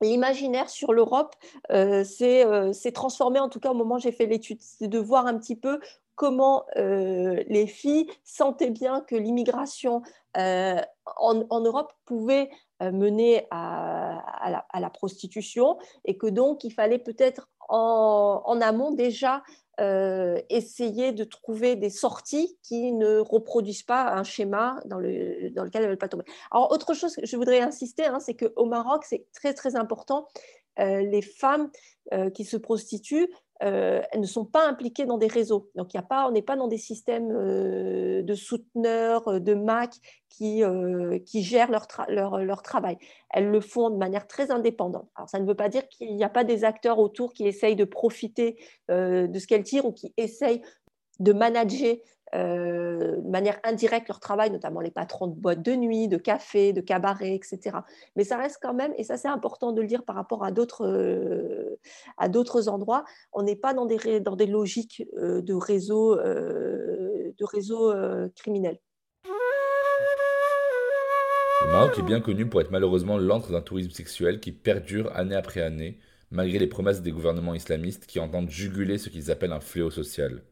[0.00, 1.34] l'imaginaire sur l'Europe
[1.70, 5.38] s'est transformé, en tout cas au moment où j'ai fait l'étude, c'est de voir un
[5.38, 5.80] petit peu
[6.14, 10.02] comment euh, les filles sentaient bien que l'immigration
[10.36, 10.80] euh,
[11.16, 12.50] en, Europe pouvait
[12.82, 19.42] euh, mener à, la, prostitution et que donc il fallait peut-être en, amont déjà
[20.48, 25.82] essayer de trouver des sorties qui ne reproduisent pas un schéma dans, le, dans lequel
[25.82, 26.24] elles ne veulent pas tomber.
[26.50, 30.28] Alors autre chose que je voudrais insister, hein, c'est qu'au Maroc, c'est très très important,
[30.78, 31.70] les femmes
[32.34, 33.28] qui se prostituent
[33.62, 35.70] euh, elles ne sont pas impliquées dans des réseaux.
[35.74, 39.54] Donc, y a pas, on n'est pas dans des systèmes euh, de souteneurs, euh, de
[39.54, 39.94] MAC
[40.28, 40.64] qui,
[41.26, 41.86] qui gèrent leur,
[42.40, 42.98] leur, travail.
[43.30, 45.08] Elles le font de manière très indépendante.
[45.14, 47.76] Alors, ça ne veut pas dire qu'il n'y a pas des acteurs autour qui essayent
[47.76, 48.56] de profiter
[48.88, 50.60] de ce qu'elles tirent ou qui essayent
[51.20, 51.94] de manager
[52.34, 56.72] euh, de manière indirecte leur travail, notamment les patrons de boîtes de nuit, de café,
[56.72, 57.78] de cabaret, etc.
[58.16, 60.50] Mais ça reste quand même, et ça c'est important de le dire par rapport à
[60.50, 61.78] d'autres euh,
[62.18, 67.44] à d'autres endroits, on n'est pas dans des, dans des logiques euh, de réseaux de
[67.44, 67.92] réseaux
[68.36, 68.78] criminels.
[71.64, 75.34] Le Maroc est bien connu pour être malheureusement l'antre d'un tourisme sexuel qui perdure année
[75.34, 75.98] après année,
[76.30, 80.42] malgré les promesses des gouvernements islamistes qui entendent juguler ce qu'ils appellent un fléau social.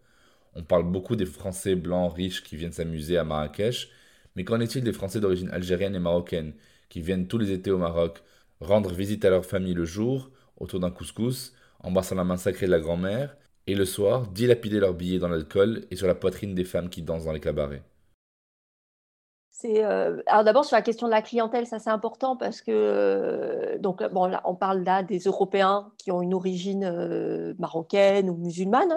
[0.54, 3.90] On parle beaucoup des Français blancs riches qui viennent s'amuser à Marrakech,
[4.36, 6.54] mais qu'en est-il des Français d'origine algérienne et marocaine
[6.88, 8.22] qui viennent tous les étés au Maroc
[8.60, 12.70] rendre visite à leur famille le jour, autour d'un couscous, embrassant la main sacrée de
[12.70, 13.36] la grand-mère,
[13.66, 17.02] et le soir, dilapider leurs billets dans l'alcool et sur la poitrine des femmes qui
[17.02, 17.82] dansent dans les cabarets?
[19.64, 23.78] Euh, alors d'abord sur la question de la clientèle, ça c'est important parce que euh,
[23.78, 28.36] donc bon là, on parle là des Européens qui ont une origine euh, marocaine ou
[28.36, 28.92] musulmane.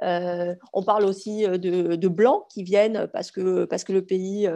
[0.00, 0.56] Hein.
[0.72, 4.50] on parle aussi de, blancs qui viennent parce que parce que le pays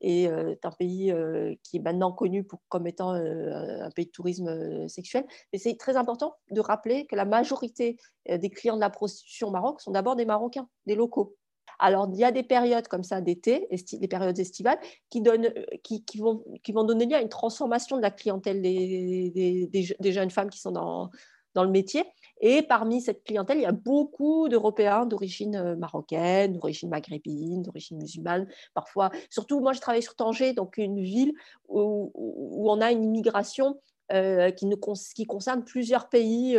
[0.00, 1.14] est un pays
[1.62, 5.24] qui est maintenant connu pour, comme étant un pays de tourisme sexuel.
[5.52, 7.96] Mais c'est très important de rappeler que la majorité
[8.28, 11.36] des clients de la prostitution au Maroc sont d'abord des Marocains, des locaux.
[11.82, 14.78] Alors, il y a des périodes comme ça d'été, les périodes estivales,
[15.10, 18.62] qui, donnent, euh, qui, vont, qui vont donner lieu à une transformation de la clientèle
[18.62, 19.68] des,
[19.98, 21.10] des, jeunes femmes qui sont dans,
[21.54, 22.04] dans le métier.
[22.40, 27.98] Et parmi cette clientèle, il y a beaucoup d'Européens d'origine euh, marocaine, d'origine maghrébine, d'origine
[27.98, 29.10] musulmane, parfois.
[29.28, 31.32] Surtout, moi, je travaille sur Tanger, donc une ville
[31.68, 33.80] où, où on a une immigration
[34.12, 34.70] euh, qui,
[35.16, 36.56] qui, concerne plusieurs pays,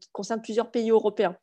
[0.00, 1.36] qui concerne plusieurs pays européens.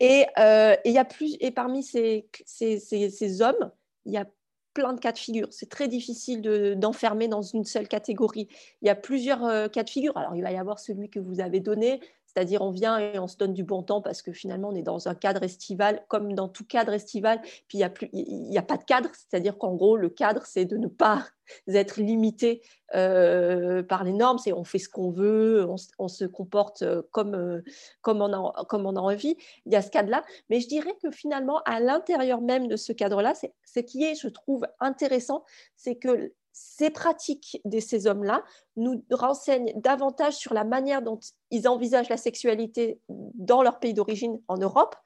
[0.00, 3.70] Et, euh, y a plus, et parmi ces, ces, ces, hommes,
[4.04, 4.26] il y a
[4.74, 5.48] plein de cas de figure.
[5.50, 6.42] C'est très difficile
[6.76, 8.48] d'enfermer dans une seule catégorie.
[8.82, 10.16] Il y a plusieurs cas de figure.
[10.16, 12.00] Alors, il va y avoir celui que vous avez donné,
[12.38, 14.82] c'est-à-dire, on vient et on se donne du bon temps parce que finalement, on est
[14.82, 17.40] dans un cadre estival, comme dans tout cadre estival.
[17.66, 17.78] Puis,
[18.12, 19.10] il n'y a, a, pas de cadre.
[19.12, 21.26] C'est-à-dire qu'en gros, le cadre, c'est de ne pas
[21.66, 22.62] être limité
[22.94, 24.38] euh, par les normes.
[24.38, 25.66] C'est on fait ce qu'on veut,
[25.98, 27.60] on, se comporte euh, comme, euh,
[28.02, 29.36] comme, on a, comme on a envie.
[29.66, 30.22] Il y a ce cadre-là.
[30.48, 34.28] Mais je dirais que finalement, à l'intérieur même de ce cadre-là, ce qui est, je
[34.28, 35.42] trouve, intéressant,
[35.74, 38.42] c'est que ces pratiques de ces hommes-là
[38.76, 44.40] nous renseignent davantage sur la manière dont ils envisagent la sexualité dans leur pays d'origine
[44.48, 44.96] en Europe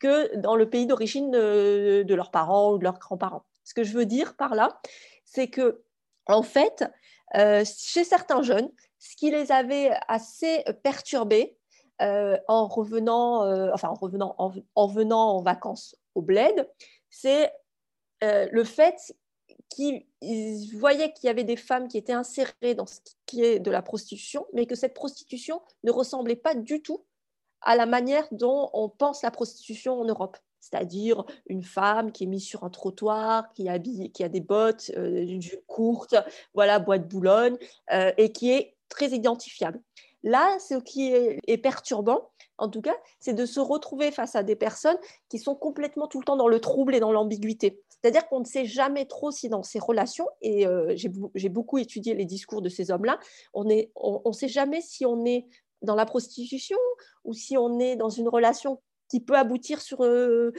[0.00, 3.44] que dans le pays d'origine de, leurs parents ou de leurs grands-parents.
[3.64, 4.80] Ce que je veux dire par là,
[5.24, 5.82] c'est que
[6.26, 6.84] en fait,
[7.36, 11.56] euh, chez certains jeunes, ce qui les avait assez perturbés
[12.02, 16.68] euh, en revenant, euh, enfin en revenant, en, venant en vacances au bled,
[17.10, 17.52] c'est
[18.20, 19.14] le fait
[19.68, 20.06] qui
[20.74, 23.82] voyaient qu'il y avait des femmes qui étaient insérées dans ce qui est de la
[23.82, 27.04] prostitution, mais que cette prostitution ne ressemblait pas du tout
[27.60, 30.36] à la manière dont on pense la prostitution en Europe.
[30.60, 35.40] C'est-à-dire une femme qui est mise sur un trottoir, qui, a des bottes, euh, une
[35.40, 36.14] jupe courte,
[36.52, 37.56] voilà, boîte de Boulogne,
[37.92, 39.80] euh, et qui est très identifiable.
[40.24, 44.56] Là, ce qui est perturbant, en tout cas, c'est de se retrouver face à des
[44.56, 47.80] personnes qui sont complètement tout le temps dans le trouble et dans l'ambiguïté.
[47.88, 52.14] C'est-à-dire qu'on ne sait jamais trop si dans ces relations, et euh, j'ai beaucoup étudié
[52.14, 53.18] les discours de ces hommes-là,
[53.54, 55.46] on ne sait jamais si on est
[55.82, 56.78] dans la prostitution
[57.24, 60.52] ou si on est dans une relation qui peut aboutir sur euh,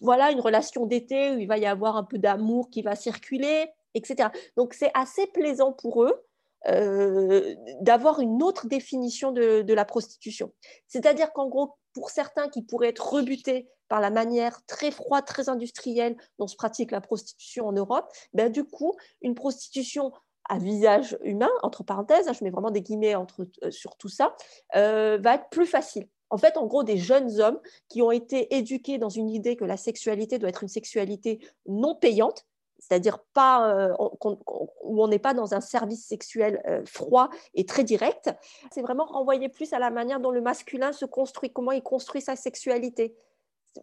[0.00, 3.66] voilà, une relation d'été où il va y avoir un peu d'amour qui va circuler,
[3.94, 4.28] etc.
[4.56, 6.24] Donc c'est assez plaisant pour eux
[6.68, 10.52] euh, d'avoir une autre définition de, la prostitution.
[10.88, 15.48] C'est-à-dire qu'en gros, pour certains qui pourraient être rebutés par la manière très froide, très
[15.48, 20.12] industrielle dont se pratique la prostitution en Europe, ben, du coup, une prostitution
[20.48, 24.08] à visage humain, entre parenthèses, hein, je mets vraiment des guillemets entre, euh, sur tout
[24.08, 24.36] ça,
[24.76, 26.08] euh, va être plus facile.
[26.30, 29.64] En fait, en gros, des jeunes hommes qui ont été éduqués dans une idée que
[29.64, 32.46] la sexualité doit être une sexualité non payante,
[32.86, 37.82] c'est-à-dire pas euh, où on n'est pas dans un service sexuel euh, froid et très
[37.82, 38.30] direct.
[38.70, 42.20] C'est vraiment renvoyer plus à la manière dont le masculin se construit, comment il construit
[42.20, 43.16] sa sexualité.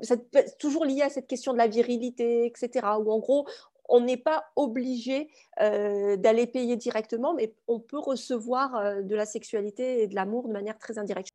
[0.01, 2.87] C'est toujours lié à cette question de la virilité, etc.
[2.99, 3.47] Où en gros,
[3.89, 5.29] on n'est pas obligé
[5.61, 10.53] euh, d'aller payer directement, mais on peut recevoir de la sexualité et de l'amour de
[10.53, 11.33] manière très indirecte.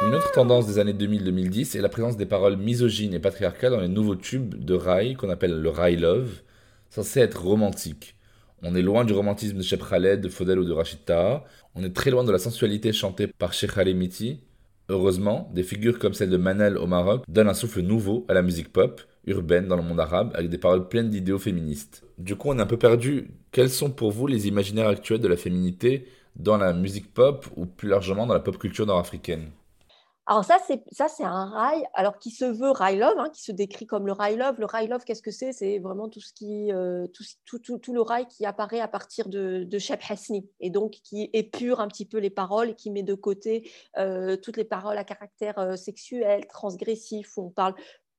[0.00, 3.80] Une autre tendance des années 2000-2010 est la présence des paroles misogynes et patriarcales dans
[3.80, 6.40] les nouveaux tubes de rail qu'on appelle le rail love,
[6.88, 8.14] censé être romantique.
[8.62, 11.00] On est loin du romantisme de Shep Khaled, de Faudel ou de Rachid
[11.74, 14.40] On est très loin de la sensualité chantée par Sheikh Miti.
[14.88, 18.42] Heureusement, des figures comme celle de Manel au Maroc donnent un souffle nouveau à la
[18.42, 22.04] musique pop, urbaine dans le monde arabe, avec des paroles pleines d'idéaux féministes.
[22.18, 23.32] Du coup, on est un peu perdu.
[23.50, 26.06] Quels sont pour vous les imaginaires actuels de la féminité
[26.36, 29.50] dans la musique pop ou plus largement dans la pop culture nord-africaine?
[30.30, 33.42] Alors ça, c'est ça, c'est un rail, alors qui se veut rail love, hein, qui
[33.42, 34.56] se décrit comme le rail love.
[34.58, 35.52] Le rail love, qu'est-ce que c'est?
[35.54, 39.78] C'est vraiment tout ce qui, euh, tout, le rail qui apparaît à partir de, de
[39.78, 43.14] Shep Hasni et donc qui épure un petit peu les paroles et qui met de
[43.14, 47.74] côté euh, toutes les paroles à caractère euh, sexuel, transgressif, où on parle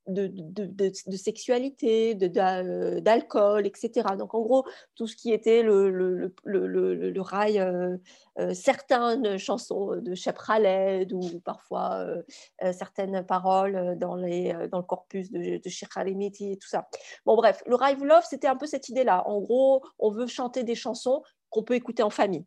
[0.08, 4.16] de, sexualité, d'alcool, etc.
[4.18, 7.98] Donc en gros, tout ce qui était le, le, rail, euh,
[8.40, 12.06] euh, certaines chansons de Shep Khaled ou parfois
[12.64, 16.88] euh, certaines paroles dans, les, dans le corpus de, de et tout ça.
[17.26, 19.28] Bon bref, le rail love, c'était un peu cette idée-là.
[19.28, 22.46] En gros, on veut chanter des chansons qu'on peut écouter en famille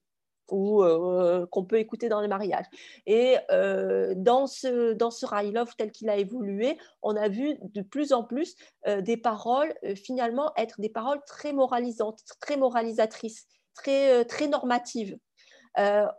[0.52, 2.66] ou euh, qu'on peut écouter dans les mariages.
[3.06, 7.80] Et euh, dans ce, dans ce Love tel qu'il a évolué, on a vu de
[7.80, 8.54] plus en plus
[8.86, 15.16] euh, des paroles finalement être des paroles très moralisantes, très moralisatrices, très, très normatives,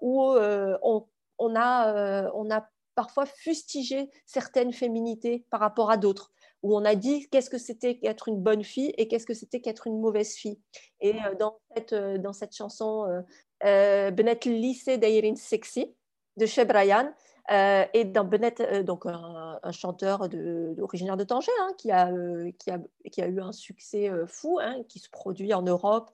[0.02, 1.06] où on,
[1.38, 6.32] on, a, on a parfois fustigé certaines féminités par rapport à d'autres
[6.64, 9.60] où on a dit qu'est-ce que c'était qu'être une bonne fille et qu'est-ce que c'était
[9.60, 10.60] qu'être une mauvaise fille.
[11.02, 11.60] Et dans
[12.20, 13.06] dans cette chanson
[13.64, 15.94] euh, Benet Lycée Dairin Sexy
[16.38, 17.12] de chez Brian.
[17.52, 20.28] Euh, et dans Benet, euh, donc un, chanteur
[20.82, 22.10] originaire de Tanger, hein, qui, a,
[22.58, 22.80] qui, a,
[23.12, 26.12] qui, a, eu un succès fou, hein, qui se produit en Europe.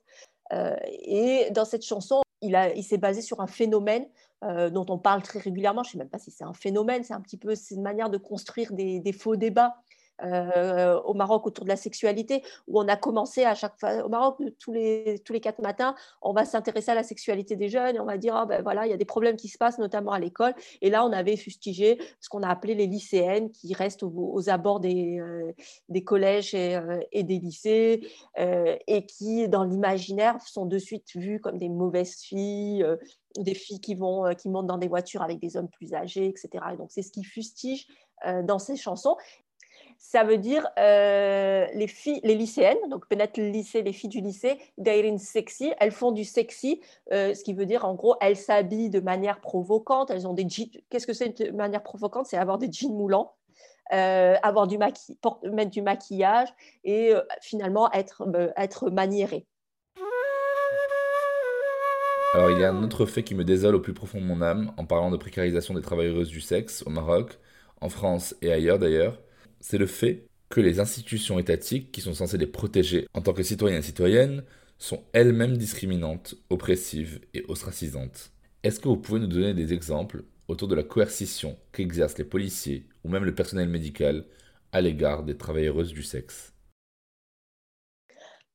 [0.52, 4.06] et dans cette chanson, il, il s'est basé sur un phénomène
[4.42, 5.84] dont on parle très régulièrement.
[5.84, 8.10] Je ne sais même pas si c'est un phénomène, c'est un petit peu une manière
[8.10, 9.76] de construire des faux débats
[10.24, 14.08] euh, au Maroc autour de la sexualité, où on a commencé à chaque fois, au
[14.08, 17.96] Maroc, tous les, tous les quatre matins, on va s'intéresser à la sexualité des jeunes
[17.96, 19.78] et on va dire, ah ben voilà, il y a des problèmes qui se passent,
[19.78, 20.54] notamment à l'école.
[20.82, 24.80] Et là, on avait fustigé ce qu'on a appelé les lycéennes qui restent aux, abords
[24.80, 25.52] des, euh,
[25.88, 28.06] des collèges et, euh, des lycées
[28.36, 32.84] et qui, dans l'imaginaire, sont de suite vues comme des mauvaises filles,
[33.38, 36.48] des filles qui, vont, qui montent dans des voitures avec des hommes plus âgés, etc.
[36.72, 37.86] Et donc, c'est ce qui fustige
[38.44, 39.16] dans ces chansons
[40.02, 44.22] ça veut dire euh, les filles, les lycéennes, donc peut-être le lycée, les filles du
[44.22, 46.80] lycée, dairin sexy, elles font du sexy,
[47.12, 50.48] euh, ce qui veut dire en gros, elles s'habillent de manière provocante, elles ont des
[50.48, 50.70] jeans.
[50.88, 52.26] Qu'est-ce que c'est de manière provocante?
[52.26, 53.34] C'est avoir des jeans moulants.
[53.92, 56.48] Euh, avoir du maqui mettre du maquillage
[56.84, 58.24] et finalement être,
[58.56, 59.46] être maniéré.
[62.34, 64.42] Alors il y a un autre fait qui me désole au plus profond de mon
[64.42, 67.38] âme en parlant de précarisation des travailleuses du sexe au Maroc,
[67.80, 69.18] en France et ailleurs d'ailleurs
[69.60, 73.42] c'est le fait que les institutions étatiques, qui sont censées les protéger en tant que
[73.42, 74.42] citoyens et citoyennes,
[74.78, 78.32] sont elles-mêmes discriminantes, oppressives et ostracisantes.
[78.62, 82.86] Est-ce que vous pouvez nous donner des exemples autour de la coercition qu'exercent les policiers
[83.04, 84.24] ou même le personnel médical
[84.72, 86.52] à l'égard des travailleuses du sexe?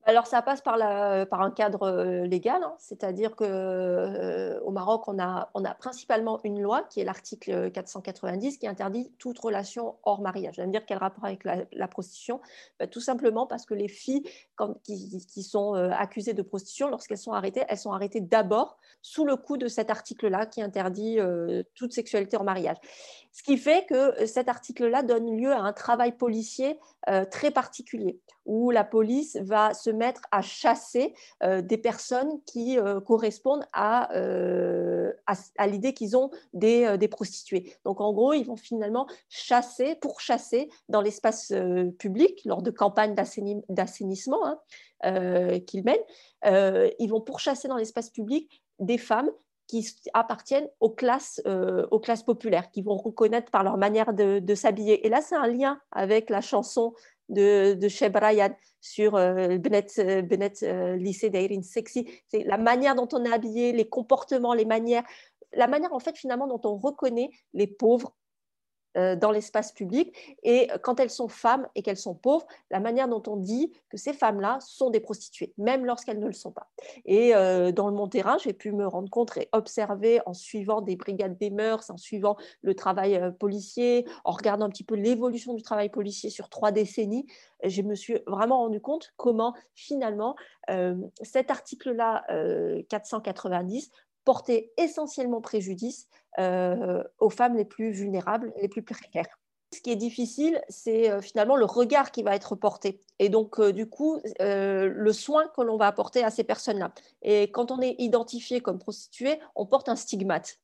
[0.07, 2.75] Alors, ça passe par, un cadre euh, légal, hein.
[2.77, 5.49] c'est-à-dire qu'au euh, Maroc, on a,
[5.79, 10.59] principalement une loi qui est l'article 490 qui interdit toute relation hors mariage.
[10.59, 12.39] Me dire quel rapport avec la, prostitution?
[12.79, 14.23] Bah, Tout simplement parce que les filles
[14.83, 19.35] qui, sont euh, accusées de prostitution, lorsqu'elles sont arrêtées, elles sont arrêtées d'abord sous le
[19.35, 21.17] coup de cet article-là qui interdit
[21.75, 22.77] toute sexualité hors mariage.
[23.37, 26.79] Ce qui fait que cet article-là donne lieu à un travail policier
[27.29, 31.13] très particulier, où la police va se mettre à chasser
[31.43, 37.75] euh, des personnes qui euh, correspondent euh, à, l'idée qu'ils ont des, prostituées.
[37.83, 41.51] Donc en gros, ils vont finalement chasser, pour chasser dans l'espace
[41.99, 43.15] public lors de campagnes
[43.69, 46.93] d'assainissement hein, qu'ils mènent.
[46.99, 49.31] ils vont pourchasser dans l'espace public des femmes
[49.67, 51.41] qui appartiennent aux classes,
[51.91, 55.05] aux classes populaires, qui vont reconnaître par leur manière de, s'habiller.
[55.05, 56.93] Et là, c'est un lien avec la chanson
[57.29, 62.07] de, de chez Brian sur euh, Bennett, euh, Bennett euh, lycée d'Irene Sexy.
[62.27, 65.03] C'est la manière dont on est habillé, les comportements, les manières,
[65.53, 68.24] la manière en fait finalement dont on reconnaît les pauvres euh,
[68.95, 70.15] dans l'espace public.
[70.43, 73.97] Et quand elles sont femmes et qu'elles sont pauvres, la manière dont on dit que
[73.97, 76.67] ces femmes-là sont des prostituées, même lorsqu'elles ne le sont pas.
[77.05, 80.81] Et euh, dans le mon terrain, j'ai pu me rendre compte et observer en suivant
[80.81, 84.95] des brigades des mœurs, en suivant le travail euh, policier, en regardant un petit peu
[84.95, 87.25] l'évolution du travail policier sur trois décennies,
[87.63, 90.35] je me suis vraiment rendu compte comment finalement
[91.21, 92.25] cet article-là,
[92.89, 93.91] 490,
[94.25, 96.07] portait essentiellement préjudice
[96.39, 99.39] euh, aux femmes les plus vulnérables, les plus précaires.
[99.73, 103.59] Ce qui est difficile, c'est euh, finalement le regard qui va être porté et donc
[103.59, 106.93] euh, du coup le soin que l'on va apporter à ces personnes-là.
[107.21, 110.57] Et quand on est identifié comme prostituée, on porte un stigmate.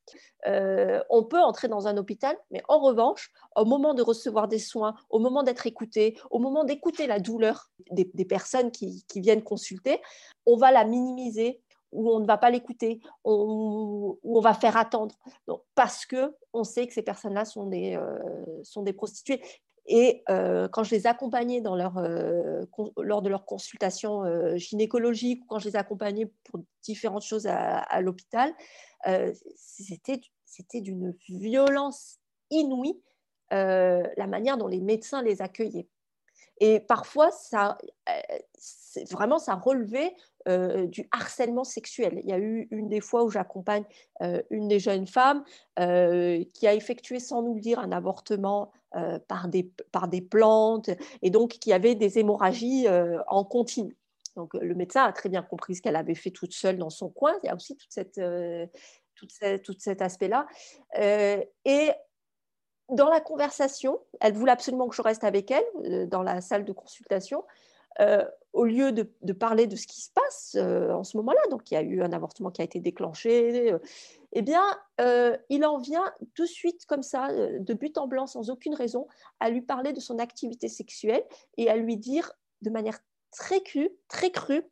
[0.45, 4.95] on peut entrer dans un hôpital, mais en revanche, au moment de recevoir des soins,
[5.09, 10.01] au moment d'être écouté, au moment d'écouter la douleur des, personnes qui, viennent consulter,
[10.45, 15.15] on va la minimiser, où on ne va pas l'écouter, où on va faire attendre,
[15.75, 19.41] parce que on sait que ces personnes-là sont des, euh, sont des prostituées.
[19.87, 22.65] Et euh, quand je les accompagnais euh,
[22.97, 24.23] lors de leur consultation
[24.55, 28.53] gynécologique, quand je les accompagnais pour différentes choses à, l'hôpital,
[29.55, 32.19] c'était d'une violence
[32.51, 33.01] inouïe
[33.49, 35.89] la manière dont les médecins les accueillaient.
[36.59, 37.79] Et parfois, ça,
[39.09, 40.13] vraiment, ça relevait
[40.47, 42.19] euh, du harcèlement sexuel.
[42.23, 43.83] Il y a eu une des fois où j'accompagne
[44.23, 45.43] euh, une des jeunes femmes
[45.79, 48.71] euh, qui a effectué sans nous le dire un avortement
[49.29, 50.89] par, des, par des plantes
[51.21, 52.87] et donc qui avait des hémorragies
[53.27, 53.95] en continu.
[54.35, 57.07] Donc le médecin a très bien compris ce qu'elle avait fait toute seule dans son
[57.07, 57.33] coin.
[57.41, 58.17] Il y a aussi tout cet
[60.01, 60.45] aspect-là.
[61.63, 61.91] et
[62.89, 66.73] dans la conversation, elle voulait absolument que je reste avec elle dans la salle de
[66.73, 67.45] consultation.
[68.53, 71.75] Au lieu de, parler de ce qui se passe euh, en ce moment-là, donc il
[71.75, 73.79] y a eu un avortement qui a été déclenché, euh,
[74.33, 74.63] eh bien,
[75.49, 79.07] il en vient tout de suite comme ça, de but en blanc, sans aucune raison,
[79.39, 81.23] à lui parler de son activité sexuelle
[81.57, 82.31] et à lui dire
[82.61, 82.99] de manière
[83.31, 84.63] très crue, très crue,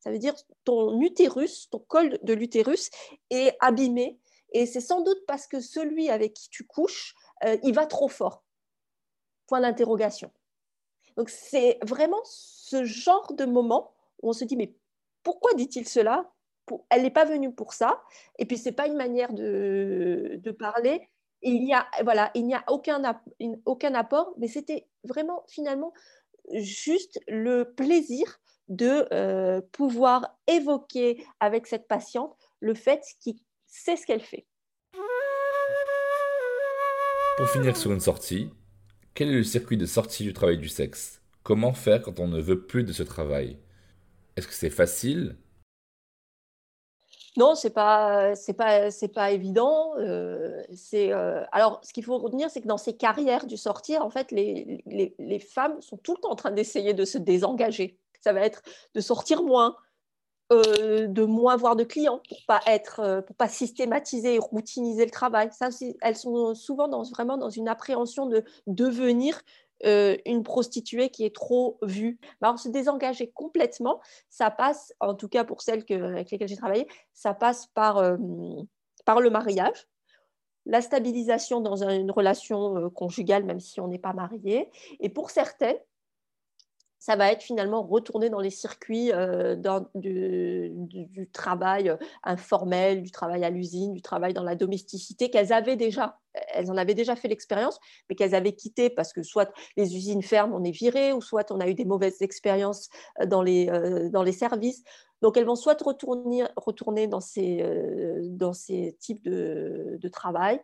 [0.00, 2.90] ça veut dire ton utérus, ton col de l'utérus
[3.30, 4.20] est abîmé
[4.52, 7.14] et c'est sans doute parce que celui avec qui tu couches,
[7.44, 8.44] euh, il va trop fort.
[9.46, 10.30] Point d'interrogation.
[11.16, 14.74] Donc c'est vraiment ce genre de moment où on se dit, mais
[15.22, 16.30] pourquoi dit-il cela?
[16.88, 18.00] Elle n'est pas venue pour ça.
[18.38, 21.08] Et puis, ce n'est pas une manière de, de parler.
[21.42, 23.02] il n'y a, voilà, il n'y a aucun,
[23.64, 25.92] aucun apport, mais c'était vraiment finalement
[26.52, 33.36] juste le plaisir de euh, pouvoir évoquer avec cette patiente le fait qu'il
[33.66, 34.46] sait ce qu'elle fait.
[37.40, 38.50] Pour finir sur une sortie,
[39.14, 41.22] quel est le circuit de sortie du travail du sexe?
[41.42, 43.56] Comment faire quand on ne veut plus de ce travail?
[44.36, 45.38] Est-ce que c'est facile?
[47.38, 49.94] Non, c'est pas, pas, évident.
[49.96, 50.62] Euh,
[50.92, 54.32] euh, alors, ce qu'il faut retenir, c'est que dans ces carrières du sortir, en fait,
[54.32, 57.98] les, les, les femmes sont tout le temps en train d'essayer de se désengager.
[58.20, 58.60] Ça va être
[58.94, 59.76] de sortir moins,
[60.52, 65.10] euh, de moins voir de clients pour pas être, pour pas systématiser et routiniser le
[65.10, 65.48] travail.
[65.52, 65.68] Ça,
[66.00, 69.40] elles sont souvent dans, vraiment dans une appréhension de devenir
[69.86, 72.18] euh, une prostituée qui est trop vue.
[72.42, 76.86] Alors, se désengager complètement, ça passe, en tout cas pour celles avec lesquelles j'ai travaillé,
[77.14, 78.18] ça passe par, euh,
[79.06, 79.88] par le mariage,
[80.66, 84.70] la stabilisation dans une relation euh, conjugale, même si on n'est pas marié.
[85.00, 85.78] Et pour certaines,
[87.00, 89.56] ça va être finalement retourner dans les circuits euh,
[89.94, 95.76] du, travail euh, informel, du travail à l'usine, du travail dans la domesticité qu'elles avaient
[95.76, 96.18] déjà.
[96.52, 100.22] Elles en avaient déjà fait l'expérience, mais qu'elles avaient quitté parce que soit les usines
[100.22, 102.90] ferment, on est viré, ou soit on a eu des mauvaises expériences
[103.20, 103.66] euh, dans les,
[104.10, 104.84] dans les services.
[105.22, 107.62] Donc elles vont soit retourner, retourner dans, ces,
[108.22, 110.62] dans ces types de, de travail,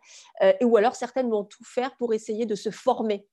[0.63, 3.27] ou alors certaines vont tout faire pour essayer de se former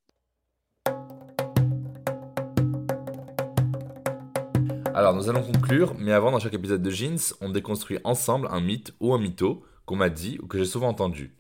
[4.95, 8.61] Alors, nous allons conclure, mais avant, dans chaque épisode de Jeans, on déconstruit ensemble un
[8.61, 11.35] mythe ou un mytho qu'on m'a dit ou que j'ai souvent entendu.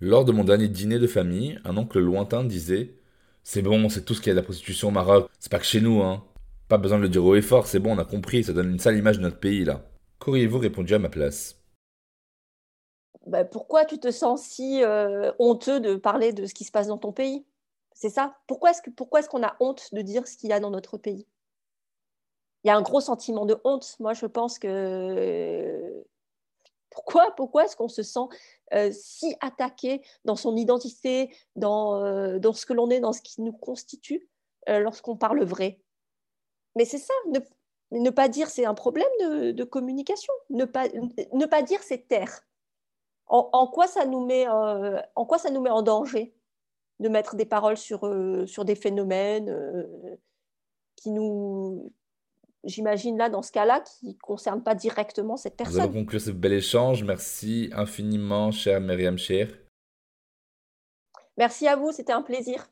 [0.00, 2.94] Lors de mon dernier dîner de famille, un oncle lointain disait
[3.42, 5.58] C'est bon, c'est tout ce qu'il y a de la prostitution au Maroc, c'est pas
[5.58, 6.22] que chez nous, hein.
[6.68, 8.70] Pas besoin de le dire haut et fort, c'est bon, on a compris, ça donne
[8.70, 9.82] une sale image de notre pays, là.
[10.20, 11.56] Qu'auriez-vous répondu à ma place?
[13.26, 16.86] Bah, Pourquoi tu te sens si euh, honteux de parler de ce qui se passe
[16.86, 17.44] dans ton pays?
[17.92, 18.36] C'est ça?
[18.46, 21.26] Pourquoi est-ce qu'on a honte de dire ce qu'il y a dans notre pays?
[22.64, 23.96] Il y a un gros sentiment de honte.
[24.00, 26.04] Moi, je pense que
[26.90, 28.26] pourquoi, pourquoi est-ce qu'on se sent
[28.74, 33.22] euh, si attaqué dans son identité, dans, euh, dans ce que l'on est, dans ce
[33.22, 34.28] qui nous constitue
[34.68, 35.80] euh, lorsqu'on parle vrai?
[36.76, 37.14] Mais c'est ça,
[37.92, 40.32] ne, pas dire c'est un problème de, communication.
[40.50, 40.88] Ne pas,
[41.32, 42.42] ne pas dire c'est taire.
[43.26, 46.34] En, en, quoi ça nous met, en quoi ça nous met en danger
[46.98, 48.00] de mettre des paroles sur,
[48.46, 50.18] sur des phénomènes
[50.96, 51.92] qui nous,
[52.64, 55.76] j'imagine là, dans ce cas-là, qui ne concerne pas directement cette personne.
[55.76, 57.04] Nous allons conclure ce bel échange.
[57.04, 59.48] Merci infiniment, chère Myriam Cher.
[61.36, 62.68] Merci à vous, c'était un plaisir.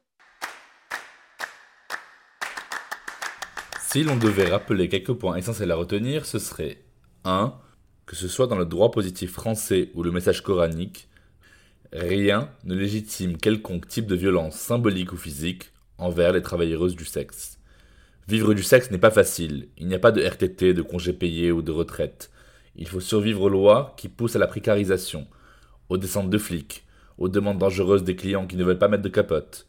[3.80, 6.84] Si l'on devait rappeler quelques points essentiels à retenir, ce serait
[7.24, 7.58] 1.
[8.04, 11.08] Que ce soit dans le droit positif français ou le message coranique,
[11.92, 17.57] rien ne légitime quelconque type de violence symbolique ou physique envers les travailleuses du sexe.
[18.28, 19.68] Vivre du sexe n'est pas facile.
[19.78, 22.30] Il n'y a pas de RTT, de congé payé ou de retraite.
[22.76, 25.26] Il faut survivre aux lois qui poussent à la précarisation,
[25.88, 26.84] aux descentes de flics,
[27.16, 29.66] aux demandes dangereuses des clients qui ne veulent pas mettre de capote.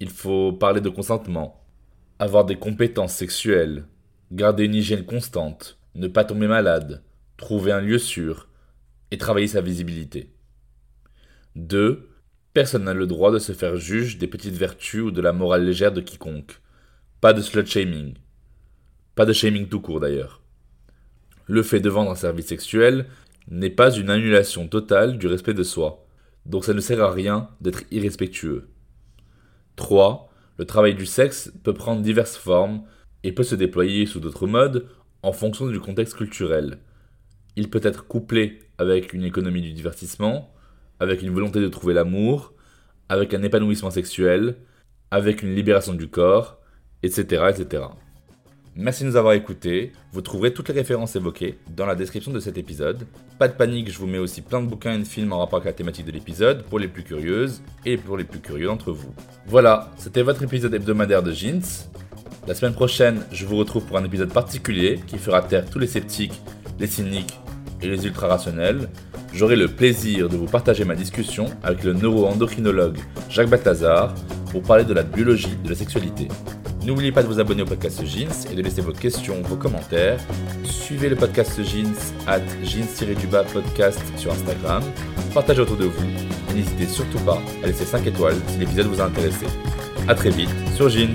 [0.00, 1.62] Il faut parler de consentement,
[2.18, 3.84] avoir des compétences sexuelles,
[4.32, 7.02] garder une hygiène constante, ne pas tomber malade,
[7.36, 8.48] trouver un lieu sûr
[9.10, 10.32] et travailler sa visibilité.
[11.56, 12.08] 2.
[12.54, 15.66] Personne n'a le droit de se faire juge des petites vertus ou de la morale
[15.66, 16.62] légère de quiconque.
[17.20, 18.14] Pas de slut shaming.
[19.14, 20.40] Pas de shaming tout court d'ailleurs.
[21.48, 23.08] Le fait de vendre un service sexuel
[23.50, 26.06] n'est pas une annulation totale du respect de soi,
[26.46, 28.70] donc ça ne sert à rien d'être irrespectueux.
[29.76, 30.32] 3.
[30.56, 32.84] Le travail du sexe peut prendre diverses formes
[33.22, 34.88] et peut se déployer sous d'autres modes
[35.22, 36.78] en fonction du contexte culturel.
[37.54, 40.54] Il peut être couplé avec une économie du divertissement,
[41.00, 42.54] avec une volonté de trouver l'amour,
[43.10, 44.56] avec un épanouissement sexuel,
[45.10, 46.59] avec une libération du corps,
[47.02, 47.84] etc., etc.
[48.76, 49.92] Merci de nous avoir écoutés.
[50.12, 53.04] Vous trouverez toutes les références évoquées dans la description de cet épisode.
[53.38, 55.56] Pas de panique, je vous mets aussi plein de bouquins et de films en rapport
[55.56, 58.92] avec la thématique de l'épisode pour les plus curieuses et pour les plus curieux d'entre
[58.92, 59.12] vous.
[59.46, 61.60] Voilà, c'était votre épisode hebdomadaire de Jeans.
[62.46, 65.88] La semaine prochaine, je vous retrouve pour un épisode particulier qui fera taire tous les
[65.88, 66.40] sceptiques,
[66.78, 67.38] les cyniques
[67.82, 68.88] et les ultra rationnels.
[69.34, 72.98] J'aurai le plaisir de vous partager ma discussion avec le neuro-endocrinologue
[73.28, 74.14] Jacques Balthazar
[74.52, 76.28] pour parler de la biologie de la sexualité.
[76.90, 80.18] N'oubliez pas de vous abonner au podcast Jeans et de laisser vos questions, vos commentaires.
[80.64, 81.94] Suivez le podcast Jeans
[82.26, 84.82] at jeans-du-bas podcast sur Instagram.
[85.32, 86.04] Partagez autour de vous
[86.50, 89.46] et n'hésitez surtout pas à laisser 5 étoiles si l'épisode vous a intéressé.
[90.08, 91.14] A très vite sur Jeans.